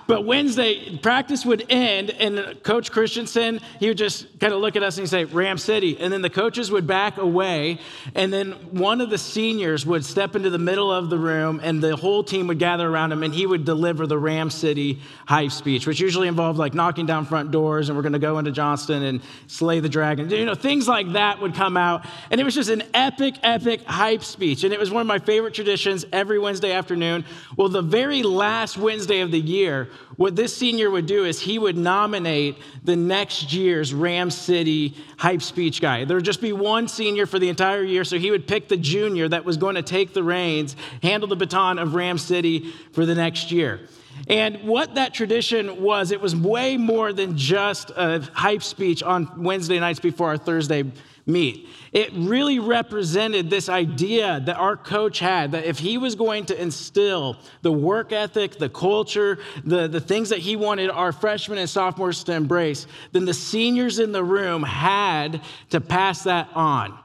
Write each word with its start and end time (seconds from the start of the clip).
but 0.06 0.24
Wednesday, 0.24 0.96
practice 0.98 1.44
would 1.46 1.64
end, 1.70 2.10
and 2.10 2.62
Coach 2.62 2.92
Christensen, 2.92 3.60
he 3.80 3.88
would 3.88 3.98
just 3.98 4.38
kind 4.38 4.52
of 4.52 4.60
look 4.60 4.76
at 4.76 4.82
us 4.82 4.96
and 4.98 5.06
he'd 5.06 5.10
say, 5.10 5.24
Ram 5.24 5.58
City. 5.58 5.98
And 5.98 6.12
then 6.12 6.22
the 6.22 6.30
coaches 6.30 6.70
would 6.70 6.86
back 6.86 7.16
away, 7.16 7.78
and 8.14 8.32
then 8.32 8.52
one 8.72 9.00
of 9.00 9.10
the 9.10 9.18
seniors 9.18 9.86
would 9.86 10.04
step 10.04 10.36
into 10.36 10.50
the 10.50 10.58
middle 10.58 10.92
of 10.92 11.10
the 11.10 11.18
room, 11.18 11.60
and 11.62 11.82
the 11.82 11.96
whole 11.96 12.22
team 12.24 12.46
would 12.48 12.58
gather 12.58 12.88
around 12.88 13.12
him, 13.12 13.22
and 13.22 13.34
he 13.34 13.46
would 13.46 13.64
deliver 13.64 14.06
the 14.06 14.18
Ram 14.18 14.50
City 14.50 15.00
hype 15.26 15.52
speech, 15.52 15.86
which 15.86 16.00
usually 16.00 16.28
involved 16.28 16.58
like 16.58 16.74
knocking 16.74 17.06
down 17.06 17.24
front 17.24 17.50
doors, 17.50 17.88
and 17.88 17.96
we're 17.96 18.02
going 18.02 18.12
to 18.12 18.18
go 18.18 18.38
into 18.38 18.50
Johnston 18.50 19.02
and 19.02 19.20
slay 19.46 19.80
the 19.80 19.88
dragon. 19.88 20.28
You 20.28 20.44
know, 20.44 20.54
things 20.54 20.86
like 20.86 21.12
that 21.12 21.40
would 21.40 21.54
come 21.54 21.76
out, 21.76 22.06
and 22.30 22.40
it 22.40 22.44
was 22.44 22.54
just 22.54 22.70
an 22.70 22.82
epic, 22.92 23.36
epic 23.42 23.84
hype 23.84 24.24
speech. 24.24 24.64
And 24.64 24.72
it 24.72 24.80
was 24.80 24.90
one 24.90 25.00
of 25.00 25.06
my 25.06 25.18
favorite 25.18 25.54
traditions 25.54 26.04
every 26.12 26.38
Wednesday 26.38 26.72
afternoon. 26.72 27.24
Well, 27.56 27.68
the 27.68 27.82
very 27.82 28.22
last 28.22 28.76
Wednesday 28.76 29.20
of 29.20 29.30
the 29.30 29.40
year, 29.40 29.88
what 30.16 30.36
this 30.36 30.56
senior 30.56 30.90
would 30.90 31.06
do 31.06 31.24
is 31.24 31.40
he 31.40 31.58
would 31.58 31.76
nominate 31.76 32.58
the 32.84 32.96
next 32.96 33.52
year's 33.52 33.92
Ram 33.92 34.30
City 34.30 34.94
hype 35.18 35.42
speech 35.42 35.80
guy. 35.80 36.04
There 36.04 36.16
would 36.16 36.24
just 36.24 36.40
be 36.40 36.52
one 36.52 36.88
senior 36.88 37.26
for 37.26 37.38
the 37.38 37.48
entire 37.48 37.82
year, 37.82 38.04
so 38.04 38.18
he 38.18 38.30
would 38.30 38.46
pick 38.46 38.68
the 38.68 38.76
junior 38.76 39.28
that 39.28 39.44
was 39.44 39.56
going 39.56 39.74
to 39.74 39.82
take 39.82 40.14
the 40.14 40.22
reins, 40.22 40.76
handle 41.02 41.28
the 41.28 41.36
baton 41.36 41.78
of 41.78 41.94
Ram 41.94 42.18
City 42.18 42.72
for 42.92 43.04
the 43.06 43.14
next 43.14 43.50
year. 43.50 43.80
And 44.28 44.62
what 44.62 44.94
that 44.94 45.12
tradition 45.12 45.82
was, 45.82 46.10
it 46.10 46.20
was 46.20 46.36
way 46.36 46.76
more 46.76 47.12
than 47.12 47.36
just 47.36 47.90
a 47.90 48.20
hype 48.32 48.62
speech 48.62 49.02
on 49.02 49.42
Wednesday 49.42 49.80
nights 49.80 50.00
before 50.00 50.28
our 50.28 50.38
Thursday 50.38 50.84
meet. 51.26 51.68
It 51.92 52.12
really 52.12 52.58
represented 52.58 53.48
this 53.48 53.68
idea 53.68 54.42
that 54.44 54.56
our 54.56 54.76
coach 54.76 55.18
had 55.18 55.52
that 55.52 55.64
if 55.64 55.78
he 55.78 55.96
was 55.96 56.14
going 56.14 56.46
to 56.46 56.60
instill 56.60 57.38
the 57.62 57.72
work 57.72 58.12
ethic, 58.12 58.58
the 58.58 58.68
culture, 58.68 59.38
the, 59.64 59.88
the 59.88 60.00
things 60.00 60.28
that 60.28 60.40
he 60.40 60.56
wanted 60.56 60.90
our 60.90 61.12
freshmen 61.12 61.58
and 61.58 61.68
sophomores 61.68 62.24
to 62.24 62.32
embrace, 62.32 62.86
then 63.12 63.24
the 63.24 63.34
seniors 63.34 63.98
in 63.98 64.12
the 64.12 64.24
room 64.24 64.62
had 64.62 65.40
to 65.70 65.80
pass 65.80 66.24
that 66.24 66.48
on. 66.54 66.98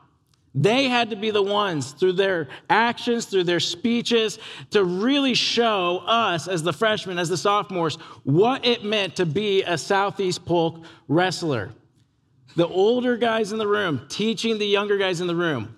They 0.56 0.90
had 0.90 1.12
to 1.12 1.16
be 1.16 1.30
the 1.30 1.44
ones 1.44 1.92
through 1.92 2.14
their 2.14 2.50
actions, 2.70 3.26
through 3.26 3.44
their 3.44 3.60
speeches, 3.60 4.40
to 4.72 4.84
really 4.84 5.36
show 5.36 6.00
us 6.06 6.48
as 6.48 6.64
the 6.64 6.74
freshmen, 6.74 7.20
as 7.20 7.30
the 7.30 7.38
sophomores, 7.38 7.96
what 8.24 8.66
it 8.66 8.84
meant 8.84 9.16
to 9.18 9.26
be 9.26 9.64
a 9.64 9.78
Southeast 9.78 10.46
Polk 10.46 10.84
wrestler 11.08 11.72
the 12.56 12.68
older 12.68 13.18
guys 13.18 13.52
in 13.52 13.58
the 13.58 13.68
room 13.68 14.06
teaching 14.10 14.58
the 14.58 14.68
younger 14.68 14.98
guys 14.98 15.22
in 15.22 15.28
the 15.28 15.36
room. 15.36 15.76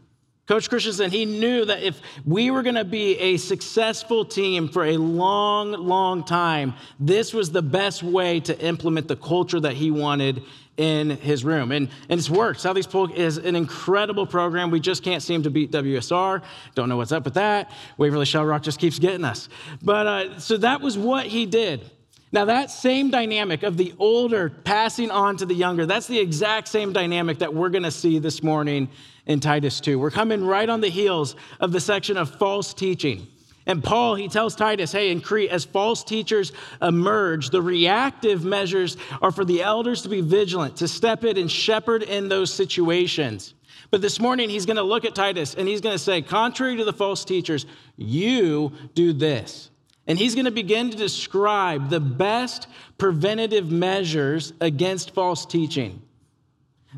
Coach 0.48 0.70
Christensen, 0.70 1.12
he 1.12 1.24
knew 1.24 1.64
that 1.64 1.82
if 1.82 2.02
we 2.26 2.52
were 2.52 2.62
going 2.62 2.76
to 2.76 2.84
be 2.84 3.18
a 3.18 3.38
successful 3.38 4.26
team 4.26 4.68
for 4.68 4.84
a 4.84 4.98
long, 4.98 5.72
long 5.72 6.26
time, 6.26 6.74
this 7.00 7.34
was 7.34 7.52
the 7.52 7.62
best 7.62 8.04
way 8.04 8.42
to 8.42 8.60
implement 8.60 9.08
the 9.08 9.16
culture 9.16 9.62
that 9.62 9.74
he 9.74 9.92
wanted 9.92 10.44
in 10.76 11.12
his 11.12 11.46
room. 11.46 11.72
And, 11.72 11.90
and 12.10 12.20
it's 12.20 12.30
worked. 12.30 12.60
Southeast 12.60 12.90
Polk 12.90 13.12
is 13.12 13.38
an 13.38 13.56
incredible 13.56 14.26
program. 14.26 14.72
We 14.72 14.80
just 14.80 15.04
can't 15.04 15.22
seem 15.22 15.44
to 15.44 15.50
beat 15.50 15.72
WSR. 15.72 16.42
Don't 16.76 16.90
know 16.90 16.98
what's 16.98 17.12
up 17.12 17.24
with 17.24 17.36
that. 17.36 17.72
Waverly 17.98 18.26
Shell 18.26 18.46
Rock 18.46 18.64
just 18.64 18.80
keeps 18.80 19.00
getting 19.00 19.24
us. 19.24 19.48
But 19.82 20.08
uh, 20.08 20.40
so 20.40 20.58
that 20.58 20.82
was 20.82 20.98
what 20.98 21.28
he 21.28 21.46
did. 21.46 21.90
Now, 22.34 22.46
that 22.46 22.72
same 22.72 23.12
dynamic 23.12 23.64
of 23.64 23.76
the 23.76 23.94
older 24.00 24.50
passing 24.50 25.12
on 25.12 25.36
to 25.38 25.46
the 25.46 25.54
younger, 25.54 25.86
that's 25.86 26.08
the 26.08 26.20
exact 26.20 26.70
same 26.70 26.94
dynamic 26.94 27.40
that 27.40 27.54
we're 27.54 27.70
going 27.70 27.84
to 27.84 27.92
see 27.92 28.20
this 28.20 28.42
morning 28.42 28.90
in 29.26 29.42
Titus 29.42 29.82
2. 29.82 30.00
We're 30.00 30.12
coming 30.12 30.46
right 30.46 30.70
on 30.70 30.80
the 30.80 30.90
heels 30.90 31.36
of 31.60 31.74
the 31.74 31.82
section 31.82 32.16
of 32.16 32.34
false 32.36 32.74
teaching. 32.74 33.28
And 33.66 33.84
Paul, 33.84 34.16
he 34.16 34.28
tells 34.30 34.56
Titus, 34.56 34.94
hey, 34.94 35.12
in 35.12 35.20
Crete, 35.22 35.52
as 35.52 35.66
false 35.66 36.04
teachers 36.04 36.54
emerge, 36.82 37.50
the 37.50 37.62
reactive 37.62 38.46
measures 38.46 38.98
are 39.22 39.32
for 39.32 39.46
the 39.46 39.62
elders 39.62 40.02
to 40.04 40.10
be 40.10 40.22
vigilant, 40.22 40.78
to 40.78 40.88
step 40.88 41.26
in 41.26 41.38
and 41.38 41.52
shepherd 41.52 42.02
in 42.02 42.30
those 42.30 42.54
situations. 42.54 43.54
But 43.92 44.02
this 44.02 44.22
morning, 44.22 44.50
he's 44.50 44.66
going 44.66 44.78
to 44.78 44.84
look 44.84 45.04
at 45.04 45.14
Titus 45.14 45.54
and 45.54 45.68
he's 45.68 45.82
going 45.82 45.96
to 45.96 46.00
say, 46.00 46.22
contrary 46.22 46.78
to 46.78 46.86
the 46.86 46.94
false 46.94 47.26
teachers, 47.26 47.66
you 47.98 48.72
do 48.96 49.12
this. 49.12 49.71
And 50.12 50.20
he's 50.20 50.36
going 50.36 50.44
to 50.44 50.52
begin 50.52 50.90
to 50.90 50.98
describe 50.98 51.90
the 51.90 52.02
best 52.02 52.68
preventative 52.98 53.72
measures 53.72 54.52
against 54.60 55.12
false 55.12 55.46
teaching. 55.46 56.02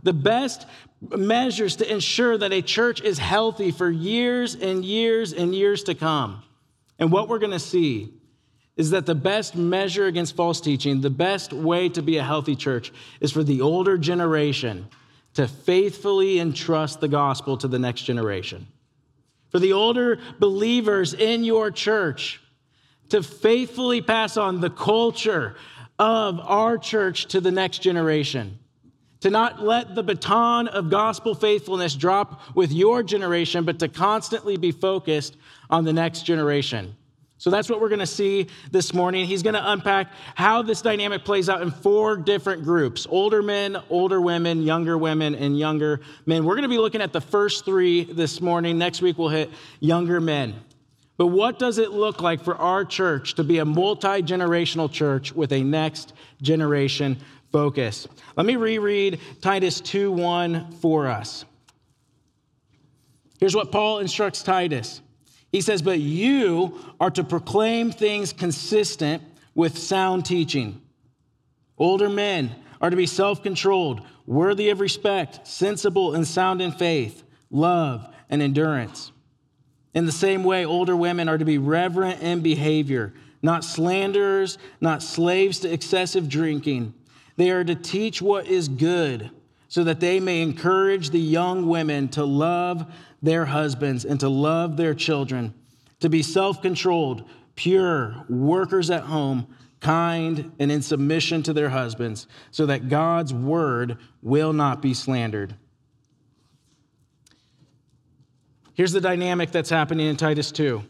The 0.01 0.13
best 0.13 0.65
measures 0.99 1.75
to 1.75 1.93
ensure 1.93 2.39
that 2.39 2.51
a 2.51 2.63
church 2.63 3.01
is 3.01 3.19
healthy 3.19 3.69
for 3.69 3.87
years 3.87 4.55
and 4.55 4.83
years 4.83 5.31
and 5.31 5.53
years 5.53 5.83
to 5.83 5.93
come. 5.93 6.41
And 6.97 7.11
what 7.11 7.29
we're 7.29 7.37
going 7.37 7.51
to 7.51 7.59
see 7.59 8.11
is 8.77 8.89
that 8.89 9.05
the 9.05 9.13
best 9.13 9.55
measure 9.55 10.07
against 10.07 10.35
false 10.35 10.59
teaching, 10.59 11.01
the 11.01 11.11
best 11.11 11.53
way 11.53 11.89
to 11.89 12.01
be 12.01 12.17
a 12.17 12.23
healthy 12.23 12.55
church, 12.55 12.91
is 13.21 13.31
for 13.31 13.43
the 13.43 13.61
older 13.61 13.95
generation 13.95 14.87
to 15.35 15.47
faithfully 15.47 16.39
entrust 16.39 16.99
the 16.99 17.07
gospel 17.07 17.57
to 17.57 17.67
the 17.67 17.77
next 17.77 18.01
generation. 18.05 18.65
For 19.51 19.59
the 19.59 19.73
older 19.73 20.17
believers 20.39 21.13
in 21.13 21.43
your 21.43 21.69
church, 21.69 22.39
to 23.13 23.21
faithfully 23.21 24.01
pass 24.01 24.37
on 24.37 24.59
the 24.59 24.71
culture 24.71 25.55
of 25.99 26.39
our 26.39 26.79
church 26.79 27.27
to 27.27 27.39
the 27.39 27.51
next 27.51 27.83
generation. 27.83 28.57
To 29.19 29.29
not 29.29 29.61
let 29.61 29.93
the 29.93 30.01
baton 30.01 30.67
of 30.67 30.89
gospel 30.89 31.35
faithfulness 31.35 31.93
drop 31.93 32.41
with 32.55 32.71
your 32.71 33.03
generation, 33.03 33.65
but 33.65 33.77
to 33.79 33.87
constantly 33.87 34.57
be 34.57 34.71
focused 34.71 35.37
on 35.69 35.85
the 35.85 35.93
next 35.93 36.23
generation. 36.23 36.95
So 37.37 37.51
that's 37.51 37.69
what 37.69 37.79
we're 37.79 37.89
going 37.89 37.99
to 37.99 38.07
see 38.07 38.47
this 38.71 38.95
morning. 38.95 39.27
He's 39.27 39.43
going 39.43 39.53
to 39.53 39.71
unpack 39.71 40.11
how 40.33 40.63
this 40.63 40.81
dynamic 40.81 41.23
plays 41.23 41.49
out 41.49 41.61
in 41.61 41.69
four 41.69 42.17
different 42.17 42.63
groups 42.63 43.05
older 43.07 43.43
men, 43.43 43.77
older 43.91 44.19
women, 44.19 44.63
younger 44.63 44.97
women, 44.97 45.35
and 45.35 45.55
younger 45.59 46.01
men. 46.25 46.45
We're 46.45 46.55
going 46.55 46.63
to 46.63 46.67
be 46.67 46.79
looking 46.79 47.01
at 47.01 47.13
the 47.13 47.21
first 47.21 47.63
three 47.63 48.05
this 48.05 48.41
morning. 48.41 48.79
Next 48.79 49.03
week, 49.03 49.19
we'll 49.19 49.29
hit 49.29 49.51
younger 49.79 50.19
men. 50.19 50.55
But 51.17 51.27
what 51.27 51.59
does 51.59 51.77
it 51.77 51.91
look 51.91 52.21
like 52.21 52.43
for 52.43 52.55
our 52.55 52.83
church 52.83 53.35
to 53.35 53.43
be 53.43 53.59
a 53.59 53.65
multi 53.65 54.21
generational 54.21 54.91
church 54.91 55.31
with 55.33 55.51
a 55.51 55.63
next 55.63 56.13
generation 56.41 57.17
focus? 57.51 58.07
Let 58.35 58.45
me 58.45 58.55
reread 58.55 59.19
Titus 59.41 59.79
2 59.81 60.11
1 60.11 60.71
for 60.73 61.07
us. 61.07 61.45
Here's 63.39 63.55
what 63.55 63.71
Paul 63.71 63.99
instructs 63.99 64.41
Titus. 64.43 65.01
He 65.51 65.61
says, 65.61 65.81
But 65.81 65.99
you 65.99 66.77
are 66.99 67.11
to 67.11 67.23
proclaim 67.23 67.91
things 67.91 68.33
consistent 68.33 69.23
with 69.55 69.77
sound 69.77 70.25
teaching. 70.25 70.81
Older 71.77 72.09
men 72.09 72.55
are 72.81 72.89
to 72.89 72.95
be 72.95 73.05
self 73.05 73.41
controlled, 73.41 74.01
worthy 74.25 74.69
of 74.69 74.81
respect, 74.81 75.47
sensible 75.47 76.15
and 76.15 76.27
sound 76.27 76.61
in 76.61 76.71
faith, 76.71 77.23
love, 77.49 78.07
and 78.29 78.41
endurance. 78.41 79.12
In 79.93 80.05
the 80.05 80.11
same 80.11 80.43
way, 80.43 80.65
older 80.65 80.95
women 80.95 81.29
are 81.29 81.37
to 81.37 81.45
be 81.45 81.57
reverent 81.57 82.21
in 82.21 82.41
behavior, 82.41 83.13
not 83.41 83.63
slanderers, 83.63 84.57
not 84.81 85.03
slaves 85.03 85.59
to 85.59 85.71
excessive 85.71 86.27
drinking. 86.27 86.93
They 87.35 87.51
are 87.51 87.63
to 87.63 87.75
teach 87.75 88.21
what 88.21 88.47
is 88.47 88.67
good, 88.67 89.29
so 89.67 89.83
that 89.83 89.99
they 89.99 90.19
may 90.19 90.41
encourage 90.41 91.09
the 91.09 91.19
young 91.19 91.67
women 91.67 92.07
to 92.09 92.25
love 92.25 92.91
their 93.21 93.45
husbands 93.45 94.05
and 94.05 94.19
to 94.19 94.29
love 94.29 94.77
their 94.77 94.93
children, 94.93 95.53
to 95.99 96.09
be 96.09 96.21
self 96.21 96.61
controlled, 96.61 97.27
pure, 97.55 98.25
workers 98.29 98.89
at 98.89 99.03
home, 99.03 99.47
kind, 99.79 100.51
and 100.59 100.71
in 100.71 100.81
submission 100.81 101.43
to 101.43 101.53
their 101.53 101.69
husbands, 101.69 102.27
so 102.51 102.65
that 102.65 102.89
God's 102.89 103.33
word 103.33 103.97
will 104.21 104.53
not 104.53 104.81
be 104.81 104.93
slandered. 104.93 105.55
Here's 108.75 108.91
the 108.91 109.01
dynamic 109.01 109.51
that's 109.51 109.69
happening 109.69 110.07
in 110.07 110.17
Titus 110.17 110.51
2. 110.51 110.83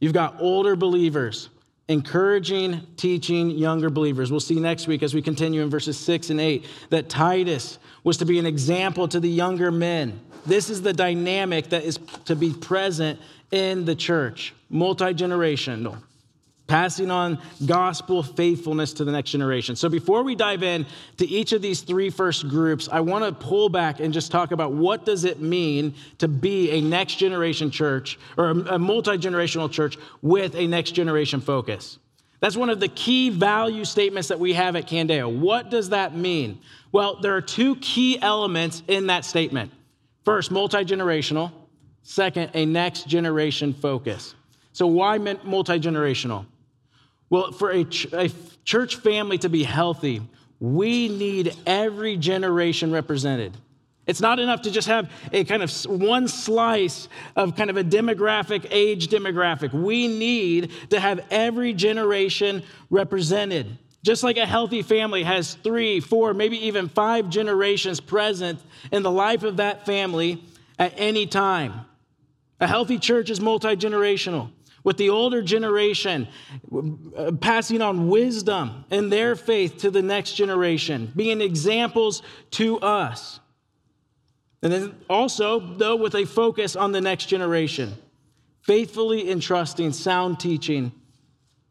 You've 0.00 0.12
got 0.12 0.36
older 0.40 0.76
believers 0.76 1.48
encouraging, 1.88 2.86
teaching 2.96 3.50
younger 3.50 3.90
believers. 3.90 4.30
We'll 4.30 4.40
see 4.40 4.58
next 4.58 4.86
week 4.86 5.02
as 5.02 5.14
we 5.14 5.20
continue 5.20 5.62
in 5.62 5.68
verses 5.70 5.98
6 5.98 6.30
and 6.30 6.40
8 6.40 6.66
that 6.90 7.08
Titus 7.08 7.78
was 8.02 8.16
to 8.18 8.24
be 8.24 8.38
an 8.38 8.46
example 8.46 9.06
to 9.08 9.20
the 9.20 9.28
younger 9.28 9.70
men. 9.70 10.20
This 10.46 10.70
is 10.70 10.82
the 10.82 10.92
dynamic 10.92 11.70
that 11.70 11.84
is 11.84 11.98
to 12.26 12.36
be 12.36 12.52
present 12.52 13.20
in 13.50 13.84
the 13.84 13.94
church, 13.94 14.54
multi 14.70 15.12
generational 15.14 15.98
passing 16.66 17.10
on 17.10 17.38
gospel 17.66 18.22
faithfulness 18.22 18.94
to 18.94 19.04
the 19.04 19.12
next 19.12 19.30
generation. 19.30 19.76
So 19.76 19.88
before 19.88 20.22
we 20.22 20.34
dive 20.34 20.62
in 20.62 20.86
to 21.18 21.26
each 21.26 21.52
of 21.52 21.60
these 21.60 21.82
three 21.82 22.08
first 22.08 22.48
groups, 22.48 22.88
I 22.90 23.00
want 23.00 23.24
to 23.24 23.32
pull 23.32 23.68
back 23.68 24.00
and 24.00 24.14
just 24.14 24.30
talk 24.30 24.50
about 24.50 24.72
what 24.72 25.04
does 25.04 25.24
it 25.24 25.40
mean 25.40 25.94
to 26.18 26.28
be 26.28 26.70
a 26.70 26.80
next 26.80 27.16
generation 27.16 27.70
church 27.70 28.18
or 28.38 28.50
a 28.50 28.78
multi-generational 28.78 29.70
church 29.70 29.98
with 30.22 30.54
a 30.54 30.66
next 30.66 30.92
generation 30.92 31.40
focus. 31.40 31.98
That's 32.40 32.56
one 32.56 32.70
of 32.70 32.80
the 32.80 32.88
key 32.88 33.30
value 33.30 33.84
statements 33.84 34.28
that 34.28 34.40
we 34.40 34.54
have 34.54 34.76
at 34.76 34.86
Candeo. 34.86 35.34
What 35.34 35.70
does 35.70 35.90
that 35.90 36.16
mean? 36.16 36.60
Well, 36.92 37.16
there 37.20 37.36
are 37.36 37.40
two 37.42 37.76
key 37.76 38.20
elements 38.20 38.82
in 38.88 39.08
that 39.08 39.24
statement. 39.24 39.72
First, 40.24 40.50
multi-generational. 40.50 41.52
Second, 42.02 42.50
a 42.54 42.66
next 42.66 43.06
generation 43.06 43.72
focus. 43.74 44.34
So 44.72 44.86
why 44.86 45.18
multi-generational? 45.18 46.46
Well, 47.30 47.52
for 47.52 47.70
a, 47.70 47.84
ch- 47.84 48.12
a 48.12 48.30
church 48.64 48.96
family 48.96 49.38
to 49.38 49.48
be 49.48 49.62
healthy, 49.62 50.22
we 50.60 51.08
need 51.08 51.54
every 51.66 52.16
generation 52.16 52.92
represented. 52.92 53.56
It's 54.06 54.20
not 54.20 54.38
enough 54.38 54.62
to 54.62 54.70
just 54.70 54.88
have 54.88 55.10
a 55.32 55.44
kind 55.44 55.62
of 55.62 55.72
one 55.86 56.28
slice 56.28 57.08
of 57.36 57.56
kind 57.56 57.70
of 57.70 57.76
a 57.76 57.84
demographic, 57.84 58.66
age 58.70 59.08
demographic. 59.08 59.72
We 59.72 60.08
need 60.08 60.72
to 60.90 61.00
have 61.00 61.24
every 61.30 61.72
generation 61.72 62.62
represented. 62.90 63.78
Just 64.02 64.22
like 64.22 64.36
a 64.36 64.44
healthy 64.44 64.82
family 64.82 65.22
has 65.22 65.54
three, 65.54 66.00
four, 66.00 66.34
maybe 66.34 66.66
even 66.66 66.90
five 66.90 67.30
generations 67.30 68.00
present 68.00 68.60
in 68.92 69.02
the 69.02 69.10
life 69.10 69.42
of 69.42 69.56
that 69.56 69.86
family 69.86 70.44
at 70.78 70.92
any 70.98 71.26
time. 71.26 71.86
A 72.60 72.66
healthy 72.66 72.98
church 72.98 73.30
is 73.30 73.40
multi 73.40 73.74
generational 73.76 74.50
with 74.84 74.98
the 74.98 75.08
older 75.08 75.42
generation, 75.42 76.28
uh, 77.16 77.32
passing 77.40 77.82
on 77.82 78.08
wisdom 78.08 78.84
and 78.90 79.10
their 79.10 79.34
faith 79.34 79.78
to 79.78 79.90
the 79.90 80.02
next 80.02 80.34
generation, 80.34 81.10
being 81.16 81.40
examples 81.40 82.22
to 82.52 82.78
us. 82.78 83.40
And 84.62 84.72
then 84.72 84.94
also, 85.10 85.58
though, 85.58 85.96
with 85.96 86.14
a 86.14 86.24
focus 86.24 86.76
on 86.76 86.92
the 86.92 87.00
next 87.00 87.26
generation, 87.26 87.94
faithfully 88.60 89.30
entrusting 89.30 89.92
sound 89.92 90.38
teaching 90.38 90.92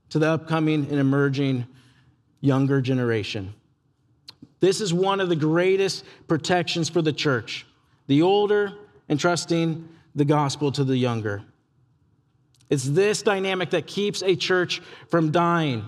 to 0.09 0.19
the 0.19 0.29
upcoming 0.29 0.87
and 0.89 0.99
emerging 0.99 1.65
younger 2.41 2.81
generation. 2.81 3.53
This 4.59 4.79
is 4.79 4.93
one 4.93 5.19
of 5.19 5.29
the 5.29 5.35
greatest 5.35 6.03
protections 6.27 6.89
for 6.89 7.01
the 7.01 7.13
church 7.13 7.65
the 8.07 8.21
older 8.21 8.73
entrusting 9.09 9.87
the 10.13 10.25
gospel 10.25 10.71
to 10.71 10.83
the 10.83 10.97
younger. 10.97 11.43
It's 12.73 12.85
this 12.85 13.21
dynamic 13.21 13.69
that 13.69 13.85
keeps 13.85 14.23
a 14.23 14.35
church 14.35 14.81
from 15.07 15.29
dying 15.29 15.85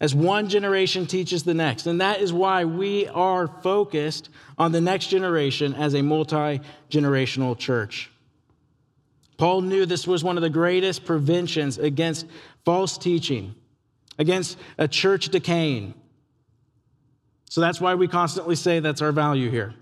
as 0.00 0.14
one 0.14 0.48
generation 0.48 1.04
teaches 1.04 1.42
the 1.42 1.52
next. 1.52 1.86
And 1.86 2.00
that 2.00 2.22
is 2.22 2.32
why 2.32 2.64
we 2.64 3.06
are 3.08 3.46
focused 3.46 4.30
on 4.56 4.72
the 4.72 4.80
next 4.80 5.08
generation 5.08 5.74
as 5.74 5.92
a 5.92 6.00
multi 6.00 6.62
generational 6.90 7.56
church. 7.58 8.10
Paul 9.36 9.60
knew 9.60 9.84
this 9.84 10.06
was 10.06 10.24
one 10.24 10.38
of 10.38 10.42
the 10.42 10.48
greatest 10.48 11.04
preventions 11.04 11.76
against 11.76 12.24
false 12.64 12.96
teaching, 12.96 13.54
against 14.18 14.56
a 14.78 14.88
church 14.88 15.28
decaying. 15.28 15.92
So 17.50 17.60
that's 17.60 17.78
why 17.78 17.94
we 17.94 18.08
constantly 18.08 18.56
say 18.56 18.80
that's 18.80 19.02
our 19.02 19.12
value 19.12 19.50
here. 19.50 19.74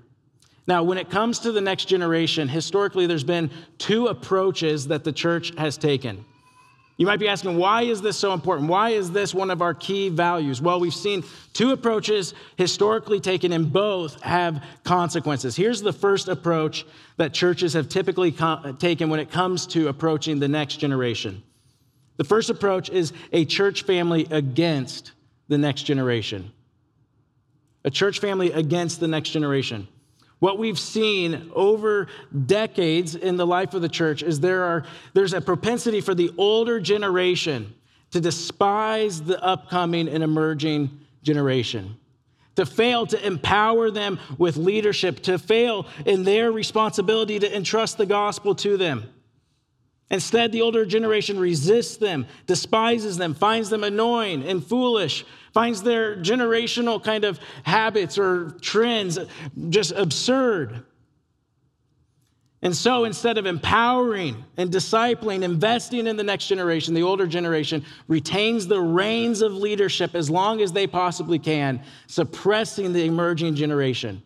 Now, 0.66 0.82
when 0.82 0.98
it 0.98 1.10
comes 1.10 1.38
to 1.40 1.52
the 1.52 1.60
next 1.60 1.84
generation, 1.84 2.48
historically, 2.48 3.06
there's 3.06 3.22
been 3.22 3.52
two 3.78 4.08
approaches 4.08 4.88
that 4.88 5.04
the 5.04 5.12
church 5.12 5.52
has 5.56 5.78
taken. 5.78 6.24
You 7.00 7.06
might 7.06 7.18
be 7.18 7.28
asking, 7.28 7.56
why 7.56 7.84
is 7.84 8.02
this 8.02 8.18
so 8.18 8.34
important? 8.34 8.68
Why 8.68 8.90
is 8.90 9.10
this 9.10 9.32
one 9.32 9.50
of 9.50 9.62
our 9.62 9.72
key 9.72 10.10
values? 10.10 10.60
Well, 10.60 10.78
we've 10.78 10.92
seen 10.92 11.24
two 11.54 11.72
approaches 11.72 12.34
historically 12.58 13.20
taken, 13.20 13.52
and 13.52 13.72
both 13.72 14.20
have 14.20 14.62
consequences. 14.84 15.56
Here's 15.56 15.80
the 15.80 15.94
first 15.94 16.28
approach 16.28 16.84
that 17.16 17.32
churches 17.32 17.72
have 17.72 17.88
typically 17.88 18.36
taken 18.78 19.08
when 19.08 19.18
it 19.18 19.30
comes 19.30 19.66
to 19.68 19.88
approaching 19.88 20.40
the 20.40 20.48
next 20.48 20.76
generation. 20.76 21.42
The 22.18 22.24
first 22.24 22.50
approach 22.50 22.90
is 22.90 23.14
a 23.32 23.46
church 23.46 23.84
family 23.84 24.26
against 24.30 25.12
the 25.48 25.56
next 25.56 25.84
generation. 25.84 26.52
A 27.82 27.90
church 27.90 28.18
family 28.18 28.52
against 28.52 29.00
the 29.00 29.08
next 29.08 29.30
generation. 29.30 29.88
What 30.40 30.58
we've 30.58 30.78
seen 30.78 31.50
over 31.54 32.08
decades 32.46 33.14
in 33.14 33.36
the 33.36 33.46
life 33.46 33.74
of 33.74 33.82
the 33.82 33.88
church 33.88 34.22
is 34.22 34.40
there 34.40 34.64
are, 34.64 34.84
there's 35.12 35.34
a 35.34 35.40
propensity 35.40 36.00
for 36.00 36.14
the 36.14 36.32
older 36.36 36.80
generation 36.80 37.74
to 38.10 38.20
despise 38.20 39.22
the 39.22 39.42
upcoming 39.42 40.08
and 40.08 40.24
emerging 40.24 40.90
generation, 41.22 41.96
to 42.56 42.64
fail 42.64 43.06
to 43.06 43.24
empower 43.24 43.90
them 43.90 44.18
with 44.38 44.56
leadership, 44.56 45.20
to 45.20 45.38
fail 45.38 45.86
in 46.06 46.24
their 46.24 46.50
responsibility 46.50 47.38
to 47.38 47.56
entrust 47.56 47.98
the 47.98 48.06
gospel 48.06 48.54
to 48.56 48.78
them. 48.78 49.04
Instead, 50.10 50.50
the 50.50 50.60
older 50.60 50.84
generation 50.84 51.38
resists 51.38 51.96
them, 51.96 52.26
despises 52.46 53.16
them, 53.16 53.32
finds 53.32 53.70
them 53.70 53.84
annoying 53.84 54.42
and 54.42 54.64
foolish, 54.64 55.24
finds 55.54 55.82
their 55.82 56.16
generational 56.16 57.02
kind 57.02 57.24
of 57.24 57.38
habits 57.62 58.18
or 58.18 58.50
trends 58.60 59.18
just 59.68 59.92
absurd. 59.92 60.82
And 62.62 62.76
so 62.76 63.04
instead 63.04 63.38
of 63.38 63.46
empowering 63.46 64.44
and 64.56 64.70
discipling, 64.70 65.42
investing 65.42 66.06
in 66.06 66.16
the 66.16 66.24
next 66.24 66.46
generation, 66.46 66.92
the 66.92 67.02
older 67.02 67.26
generation 67.26 67.84
retains 68.06 68.66
the 68.66 68.80
reins 68.80 69.40
of 69.40 69.52
leadership 69.52 70.14
as 70.14 70.28
long 70.28 70.60
as 70.60 70.72
they 70.72 70.86
possibly 70.86 71.38
can, 71.38 71.82
suppressing 72.06 72.92
the 72.92 73.06
emerging 73.06 73.54
generation. 73.54 74.22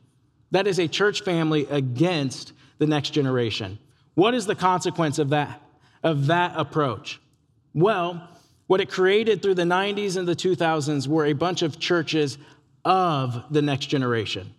That 0.50 0.66
is 0.66 0.80
a 0.80 0.88
church 0.88 1.22
family 1.22 1.66
against 1.70 2.54
the 2.78 2.86
next 2.86 3.10
generation. 3.10 3.78
What 4.14 4.34
is 4.34 4.46
the 4.46 4.56
consequence 4.56 5.20
of 5.20 5.30
that, 5.30 5.60
of 6.04 6.26
that 6.26 6.52
approach? 6.54 7.20
Well, 7.74 8.28
what 8.68 8.80
it 8.80 8.90
created 8.90 9.42
through 9.42 9.54
the 9.54 9.64
90s 9.64 10.16
and 10.16 10.28
the 10.28 10.36
2000s 10.36 11.08
were 11.08 11.26
a 11.26 11.32
bunch 11.32 11.62
of 11.62 11.80
churches 11.80 12.38
of 12.84 13.44
the 13.50 13.62
next 13.62 13.86
generation. 13.86 14.54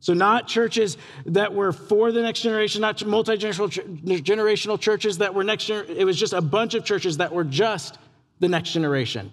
So, 0.00 0.14
not 0.14 0.46
churches 0.46 0.96
that 1.26 1.52
were 1.52 1.72
for 1.72 2.12
the 2.12 2.22
next 2.22 2.42
generation, 2.42 2.80
not 2.80 3.04
multi 3.04 3.36
generational 3.36 4.80
churches 4.80 5.18
that 5.18 5.34
were 5.34 5.42
next 5.42 5.64
generation. 5.64 5.96
It 5.96 6.04
was 6.04 6.16
just 6.16 6.32
a 6.32 6.40
bunch 6.40 6.74
of 6.74 6.84
churches 6.84 7.16
that 7.16 7.32
were 7.32 7.44
just 7.44 7.98
the 8.38 8.48
next 8.48 8.70
generation. 8.70 9.32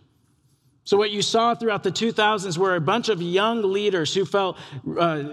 So, 0.84 0.98
what 0.98 1.12
you 1.12 1.22
saw 1.22 1.54
throughout 1.54 1.84
the 1.84 1.92
2000s 1.92 2.58
were 2.58 2.76
a 2.76 2.82
bunch 2.82 3.10
of 3.10 3.22
young 3.22 3.62
leaders 3.62 4.14
who 4.14 4.26
felt 4.26 4.58
uh, 5.00 5.24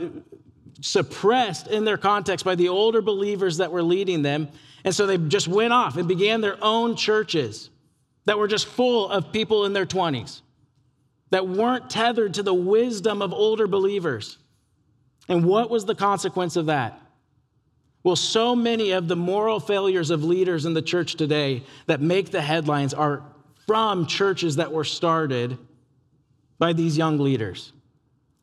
suppressed 0.83 1.69
in 1.69 1.85
their 1.85 1.97
context 1.97 2.45
by 2.45 2.55
the 2.55 2.69
older 2.69 3.01
believers 3.01 3.57
that 3.57 3.73
were 3.73 3.83
leading 3.83 4.23
them. 4.23 4.49
And 4.85 4.95
so 4.95 5.07
they 5.07 5.19
just 5.19 5.49
went 5.49 5.73
off 5.73 5.97
and 5.97 6.09
began 6.09 6.41
their 6.41 6.57
own 6.63 6.97
churches 6.97 7.71
that 8.25 8.39
were 8.39 8.49
just 8.49 8.67
full 8.67 9.09
of 9.09 9.33
people 9.33 9.65
in 9.65 9.73
their 9.73 9.87
20s, 9.87 10.43
that 11.31 11.49
weren't 11.49 11.91
tethered 11.91 12.35
to 12.35 12.43
the 12.43 12.55
wisdom 12.55 13.23
of 13.23 13.33
older 13.33 13.67
believers. 13.67 14.39
And 15.29 15.45
what 15.45 15.71
was 15.71 15.85
the 15.85 15.95
consequence 15.95 16.57
of 16.57 16.67
that? 16.67 17.01
Well, 18.05 18.17
so 18.17 18.57
many 18.57 18.91
of 18.93 19.07
the 19.07 19.17
moral 19.17 19.61
failures 19.61 20.11
of 20.11 20.25
leaders 20.25 20.67
in 20.67 20.75
the 20.75 20.83
church 20.83 21.15
today 21.15 21.63
that 21.87 22.01
make 22.01 22.31
the 22.31 22.43
headlines 22.43 22.93
are 22.93 23.23
from 23.67 24.07
churches 24.07 24.57
that 24.57 24.73
were 24.73 24.85
started 24.85 25.57
by 26.59 26.73
these 26.73 26.99
young 26.99 27.19
leaders. 27.19 27.73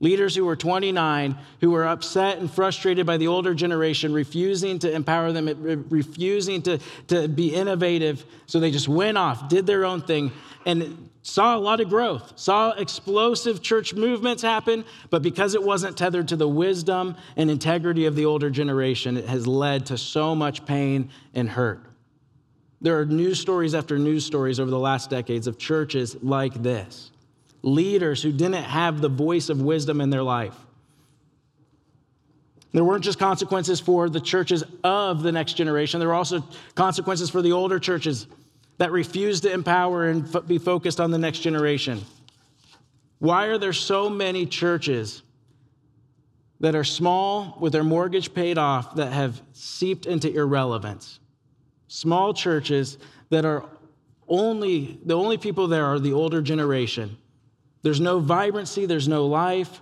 Leaders 0.01 0.34
who 0.34 0.46
were 0.46 0.56
29, 0.56 1.38
who 1.60 1.72
were 1.72 1.86
upset 1.86 2.38
and 2.38 2.50
frustrated 2.50 3.06
by 3.06 3.18
the 3.18 3.27
older 3.27 3.53
generation, 3.53 4.13
refusing 4.13 4.79
to 4.79 4.91
empower 4.91 5.34
them, 5.34 5.86
refusing 5.89 6.62
to, 6.62 6.79
to 7.08 7.27
be 7.27 7.53
innovative. 7.53 8.24
So 8.46 8.62
they 8.62 8.72
just 8.72 8.88
went 8.88 9.18
off, 9.18 9.50
did 9.50 9.68
their 9.68 9.84
own 9.84 10.01
thing, 10.01 10.32
and 10.65 11.10
saw 11.22 11.58
a 11.58 11.60
lot 11.60 11.82
of 11.82 11.89
growth, 11.89 12.32
saw 12.38 12.72
explosive 12.72 13.62
church 13.62 13.94
movements 13.94 14.41
happen. 14.41 14.86
But 15.10 15.22
because 15.22 15.53
it 15.53 15.63
wasn't 15.63 15.98
tethered 15.98 16.29
to 16.29 16.38
the 16.38 16.48
wisdom 16.48 17.18
and 17.36 17.51
integrity 17.51 18.06
of 18.06 18.15
the 18.15 18.25
older 18.25 18.50
generation, 18.50 19.18
it 19.18 19.25
has 19.25 19.48
led 19.48 19.88
to 19.88 19.98
so 19.98 20.34
much 20.34 20.65
pain 20.65 21.10
and 21.34 21.50
hurt. 21.50 21.86
There 22.79 22.98
are 22.98 23.06
news 23.06 23.38
stories 23.38 23.75
after 23.75 24.00
news 24.00 24.25
stories 24.25 24.62
over 24.62 24.72
the 24.72 24.79
last 24.79 25.10
decades 25.10 25.48
of 25.48 25.58
churches 25.58 26.15
like 26.24 26.53
this 26.63 27.12
leaders 27.62 28.24
who 28.24 28.32
didn't 28.32 28.63
have 28.63 29.01
the 29.01 29.10
voice 29.10 29.50
of 29.50 29.62
wisdom 29.62 30.01
in 30.01 30.10
their 30.10 30.24
life. 30.24 30.56
There 32.72 32.84
weren't 32.84 33.04
just 33.04 33.20
consequences 33.20 33.80
for 33.80 34.10
the 34.10 34.22
churches 34.22 34.63
of 34.84 35.24
the 35.24 35.32
next 35.32 35.54
generation, 35.54 36.00
there 36.00 36.10
were 36.10 36.16
also 36.16 36.44
consequences 36.75 37.30
for 37.30 37.42
the 37.42 37.51
older 37.51 37.80
churches 37.80 38.28
that 38.80 38.92
refused 38.92 39.44
to 39.44 39.51
empower 39.51 40.08
and 40.08 40.36
f- 40.36 40.48
be 40.48 40.58
focused 40.58 41.00
on 41.00 41.12
the 41.12 41.18
next 41.18 41.39
generation? 41.39 42.01
Why 43.20 43.48
are 43.48 43.58
there 43.58 43.74
so 43.74 44.10
many 44.10 44.46
churches 44.46 45.22
that 46.62 46.75
are 46.75 46.86
small 46.86 47.58
with 47.60 47.74
their 47.74 47.84
mortgage 47.84 48.34
paid 48.34 48.58
off 48.58 48.96
that 48.96 49.12
have 49.12 49.42
seeped 49.51 50.06
into 50.06 50.34
irrelevance? 50.34 51.20
Small 51.89 52.34
churches 52.34 52.98
that 53.30 53.46
are 53.46 53.66
only, 54.30 55.00
the 55.06 55.16
only 55.16 55.38
people 55.38 55.68
there 55.68 55.86
are 55.86 56.00
the 56.00 56.13
older 56.13 56.42
generation. 56.42 57.18
There's 57.82 58.00
no 58.00 58.20
vibrancy, 58.20 58.86
there's 58.86 59.08
no 59.08 59.26
life. 59.28 59.82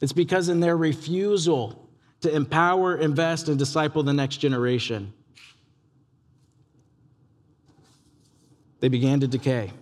It's 0.00 0.12
because 0.12 0.48
in 0.48 0.60
their 0.60 0.76
refusal 0.76 1.88
to 2.20 2.34
empower, 2.34 2.96
invest, 2.96 3.48
and 3.48 3.58
disciple 3.58 4.02
the 4.02 4.12
next 4.12 4.38
generation, 4.38 5.12
they 8.80 8.88
began 8.88 9.20
to 9.20 9.28
decay. 9.28 9.72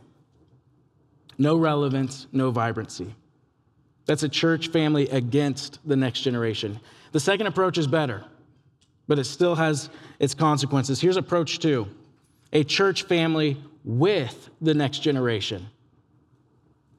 No 1.37 1.57
relevance, 1.57 2.27
no 2.33 2.51
vibrancy. 2.51 3.15
That's 4.07 4.23
a 4.23 4.29
church 4.29 4.69
family 4.69 5.09
against 5.11 5.79
the 5.87 5.97
next 5.97 6.23
generation. 6.23 6.81
The 7.13 7.21
second 7.21 7.47
approach 7.47 7.79
is 7.79 7.87
better, 7.87 8.25
but 9.07 9.19
it 9.19 9.25
still 9.25 9.55
has 9.55 9.91
its 10.19 10.35
consequences. 10.35 11.01
Here's 11.01 11.17
approach 11.17 11.59
two 11.59 11.87
a 12.53 12.65
church 12.65 13.03
family 13.03 13.63
with 13.85 14.49
the 14.61 14.75
next 14.75 15.01
generation. 15.01 15.69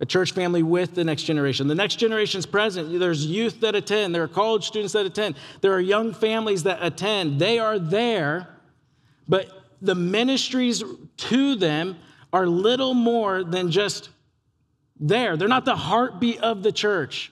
A 0.02 0.06
church 0.06 0.32
family 0.32 0.64
with 0.64 0.96
the 0.96 1.04
next 1.04 1.24
generation. 1.24 1.68
The 1.68 1.76
next 1.76 1.96
generation's 1.96 2.46
present. 2.46 3.00
There's 3.00 3.26
youth 3.26 3.60
that 3.62 3.76
attend, 3.76 4.16
there 4.16 4.24
are 4.24 4.30
college 4.30 4.66
students 4.66 4.94
that 4.94 5.06
attend, 5.06 5.36
there 5.62 5.74
are 5.74 5.82
young 5.82 6.14
families 6.14 6.64
that 6.64 6.80
attend. 6.82 7.40
They 7.40 7.60
are 7.60 7.78
there, 7.78 8.48
but 9.28 9.52
the 9.82 9.96
ministries 9.96 10.84
to 11.18 11.56
them 11.56 11.98
are 12.32 12.48
little 12.48 12.94
more 12.94 13.44
than 13.44 13.72
just 13.72 14.10
there. 15.00 15.36
They're 15.36 15.48
not 15.48 15.66
the 15.66 15.76
heartbeat 15.76 16.40
of 16.40 16.64
the 16.64 16.72
church. 16.72 17.32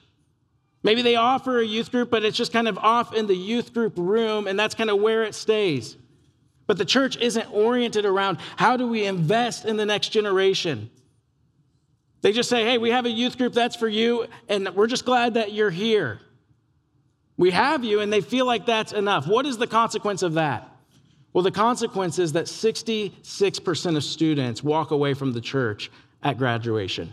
Maybe 0.82 1.02
they 1.02 1.16
offer 1.16 1.58
a 1.58 1.64
youth 1.64 1.90
group, 1.90 2.10
but 2.10 2.24
it's 2.24 2.36
just 2.36 2.52
kind 2.52 2.68
of 2.68 2.78
off 2.78 3.12
in 3.12 3.26
the 3.26 3.34
youth 3.34 3.74
group 3.74 3.94
room, 3.96 4.46
and 4.46 4.58
that's 4.58 4.74
kind 4.74 4.90
of 4.90 5.00
where 5.00 5.24
it 5.24 5.34
stays. 5.34 5.96
But 6.66 6.78
the 6.78 6.84
church 6.84 7.16
isn't 7.16 7.52
oriented 7.52 8.04
around 8.04 8.38
how 8.56 8.76
do 8.76 8.86
we 8.86 9.04
invest 9.04 9.64
in 9.64 9.76
the 9.76 9.86
next 9.86 10.10
generation. 10.10 10.90
They 12.20 12.32
just 12.32 12.48
say, 12.48 12.64
hey, 12.64 12.78
we 12.78 12.90
have 12.90 13.06
a 13.06 13.10
youth 13.10 13.38
group 13.38 13.52
that's 13.52 13.76
for 13.76 13.88
you, 13.88 14.26
and 14.48 14.68
we're 14.74 14.88
just 14.88 15.04
glad 15.04 15.34
that 15.34 15.52
you're 15.52 15.70
here. 15.70 16.20
We 17.36 17.52
have 17.52 17.84
you, 17.84 18.00
and 18.00 18.12
they 18.12 18.20
feel 18.20 18.44
like 18.46 18.66
that's 18.66 18.92
enough. 18.92 19.28
What 19.28 19.46
is 19.46 19.58
the 19.58 19.68
consequence 19.68 20.22
of 20.22 20.34
that? 20.34 20.68
Well, 21.32 21.44
the 21.44 21.52
consequence 21.52 22.18
is 22.18 22.32
that 22.32 22.46
66% 22.46 23.96
of 23.96 24.02
students 24.02 24.62
walk 24.64 24.90
away 24.90 25.14
from 25.14 25.32
the 25.32 25.40
church 25.40 25.90
at 26.22 26.38
graduation. 26.38 27.12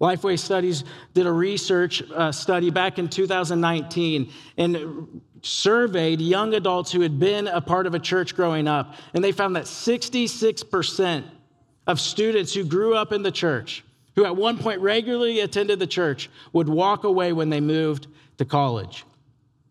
Lifeway 0.00 0.38
Studies 0.38 0.84
did 1.14 1.26
a 1.26 1.32
research 1.32 2.02
uh, 2.10 2.30
study 2.30 2.68
back 2.68 2.98
in 2.98 3.08
2019 3.08 4.30
and 4.58 5.22
surveyed 5.40 6.20
young 6.20 6.52
adults 6.54 6.92
who 6.92 7.00
had 7.00 7.18
been 7.18 7.46
a 7.46 7.60
part 7.60 7.86
of 7.86 7.94
a 7.94 7.98
church 7.98 8.34
growing 8.34 8.68
up. 8.68 8.94
And 9.14 9.24
they 9.24 9.32
found 9.32 9.56
that 9.56 9.64
66% 9.64 11.24
of 11.86 12.00
students 12.00 12.52
who 12.54 12.64
grew 12.64 12.94
up 12.94 13.12
in 13.12 13.22
the 13.22 13.30
church, 13.30 13.84
who 14.14 14.24
at 14.24 14.34
one 14.34 14.58
point 14.58 14.80
regularly 14.80 15.40
attended 15.40 15.78
the 15.78 15.86
church, 15.86 16.30
would 16.52 16.68
walk 16.68 17.04
away 17.04 17.32
when 17.32 17.50
they 17.50 17.60
moved 17.60 18.06
to 18.38 18.44
college. 18.44 19.04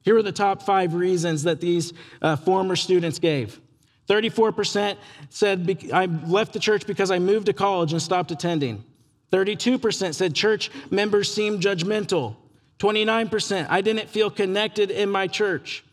Here 0.03 0.15
are 0.15 0.23
the 0.23 0.31
top 0.31 0.61
five 0.61 0.93
reasons 0.93 1.43
that 1.43 1.59
these 1.59 1.93
uh, 2.21 2.35
former 2.35 2.75
students 2.75 3.19
gave. 3.19 3.59
34% 4.07 4.97
said, 5.29 5.89
I 5.91 6.05
left 6.05 6.53
the 6.53 6.59
church 6.59 6.85
because 6.85 7.09
I 7.09 7.17
moved 7.17 7.47
to 7.47 7.53
college 7.53 7.91
and 7.91 8.01
stopped 8.01 8.31
attending. 8.31 8.83
32% 9.31 10.13
said 10.13 10.35
church 10.35 10.69
members 10.91 11.33
seemed 11.33 11.61
judgmental. 11.61 12.35
29%, 12.79 13.67
I 13.69 13.81
didn't 13.81 14.09
feel 14.09 14.29
connected 14.29 14.91
in 14.91 15.09
my 15.09 15.27
church. 15.27 15.83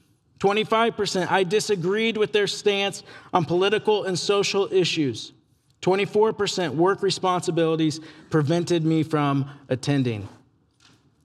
25%, 0.41 1.31
I 1.31 1.45
disagreed 1.45 2.17
with 2.17 2.33
their 2.33 2.47
stance 2.47 3.03
on 3.33 3.45
political 3.45 4.05
and 4.05 4.19
social 4.19 4.71
issues. 4.73 5.33
24%, 5.83 6.75
work 6.75 7.03
responsibilities 7.03 8.01
prevented 8.31 8.85
me 8.85 9.03
from 9.03 9.51
attending. 9.69 10.29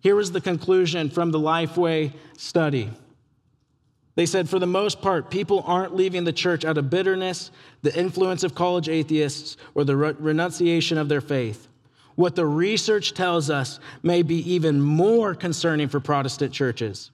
Here 0.02 0.16
was 0.16 0.32
the 0.32 0.42
conclusion 0.42 1.10
from 1.10 1.32
the 1.32 1.40
Lifeway 1.40 2.14
study. 2.38 2.90
They 4.16 4.26
said, 4.26 4.50
for 4.50 4.58
the 4.58 4.66
most 4.66 5.00
part, 5.00 5.30
people 5.30 5.64
aren't 5.68 5.96
leaving 5.96 6.24
the 6.24 6.34
church 6.34 6.66
out 6.66 6.80
of 6.80 6.90
bitterness, 6.90 7.52
the 7.84 7.96
influence 7.96 8.44
of 8.44 8.56
college 8.56 8.90
atheists, 8.90 9.58
or 9.76 9.84
the 9.84 9.96
renunciation 9.96 10.98
of 10.98 11.08
their 11.08 11.22
faith. 11.22 11.68
What 12.16 12.36
the 12.36 12.48
research 12.48 13.14
tells 13.14 13.52
us 13.52 13.80
may 14.02 14.24
be 14.24 14.38
even 14.52 14.82
more 14.82 15.36
concerning 15.36 15.88
for 15.88 16.00
Protestant 16.00 16.52
churches. 16.52 17.12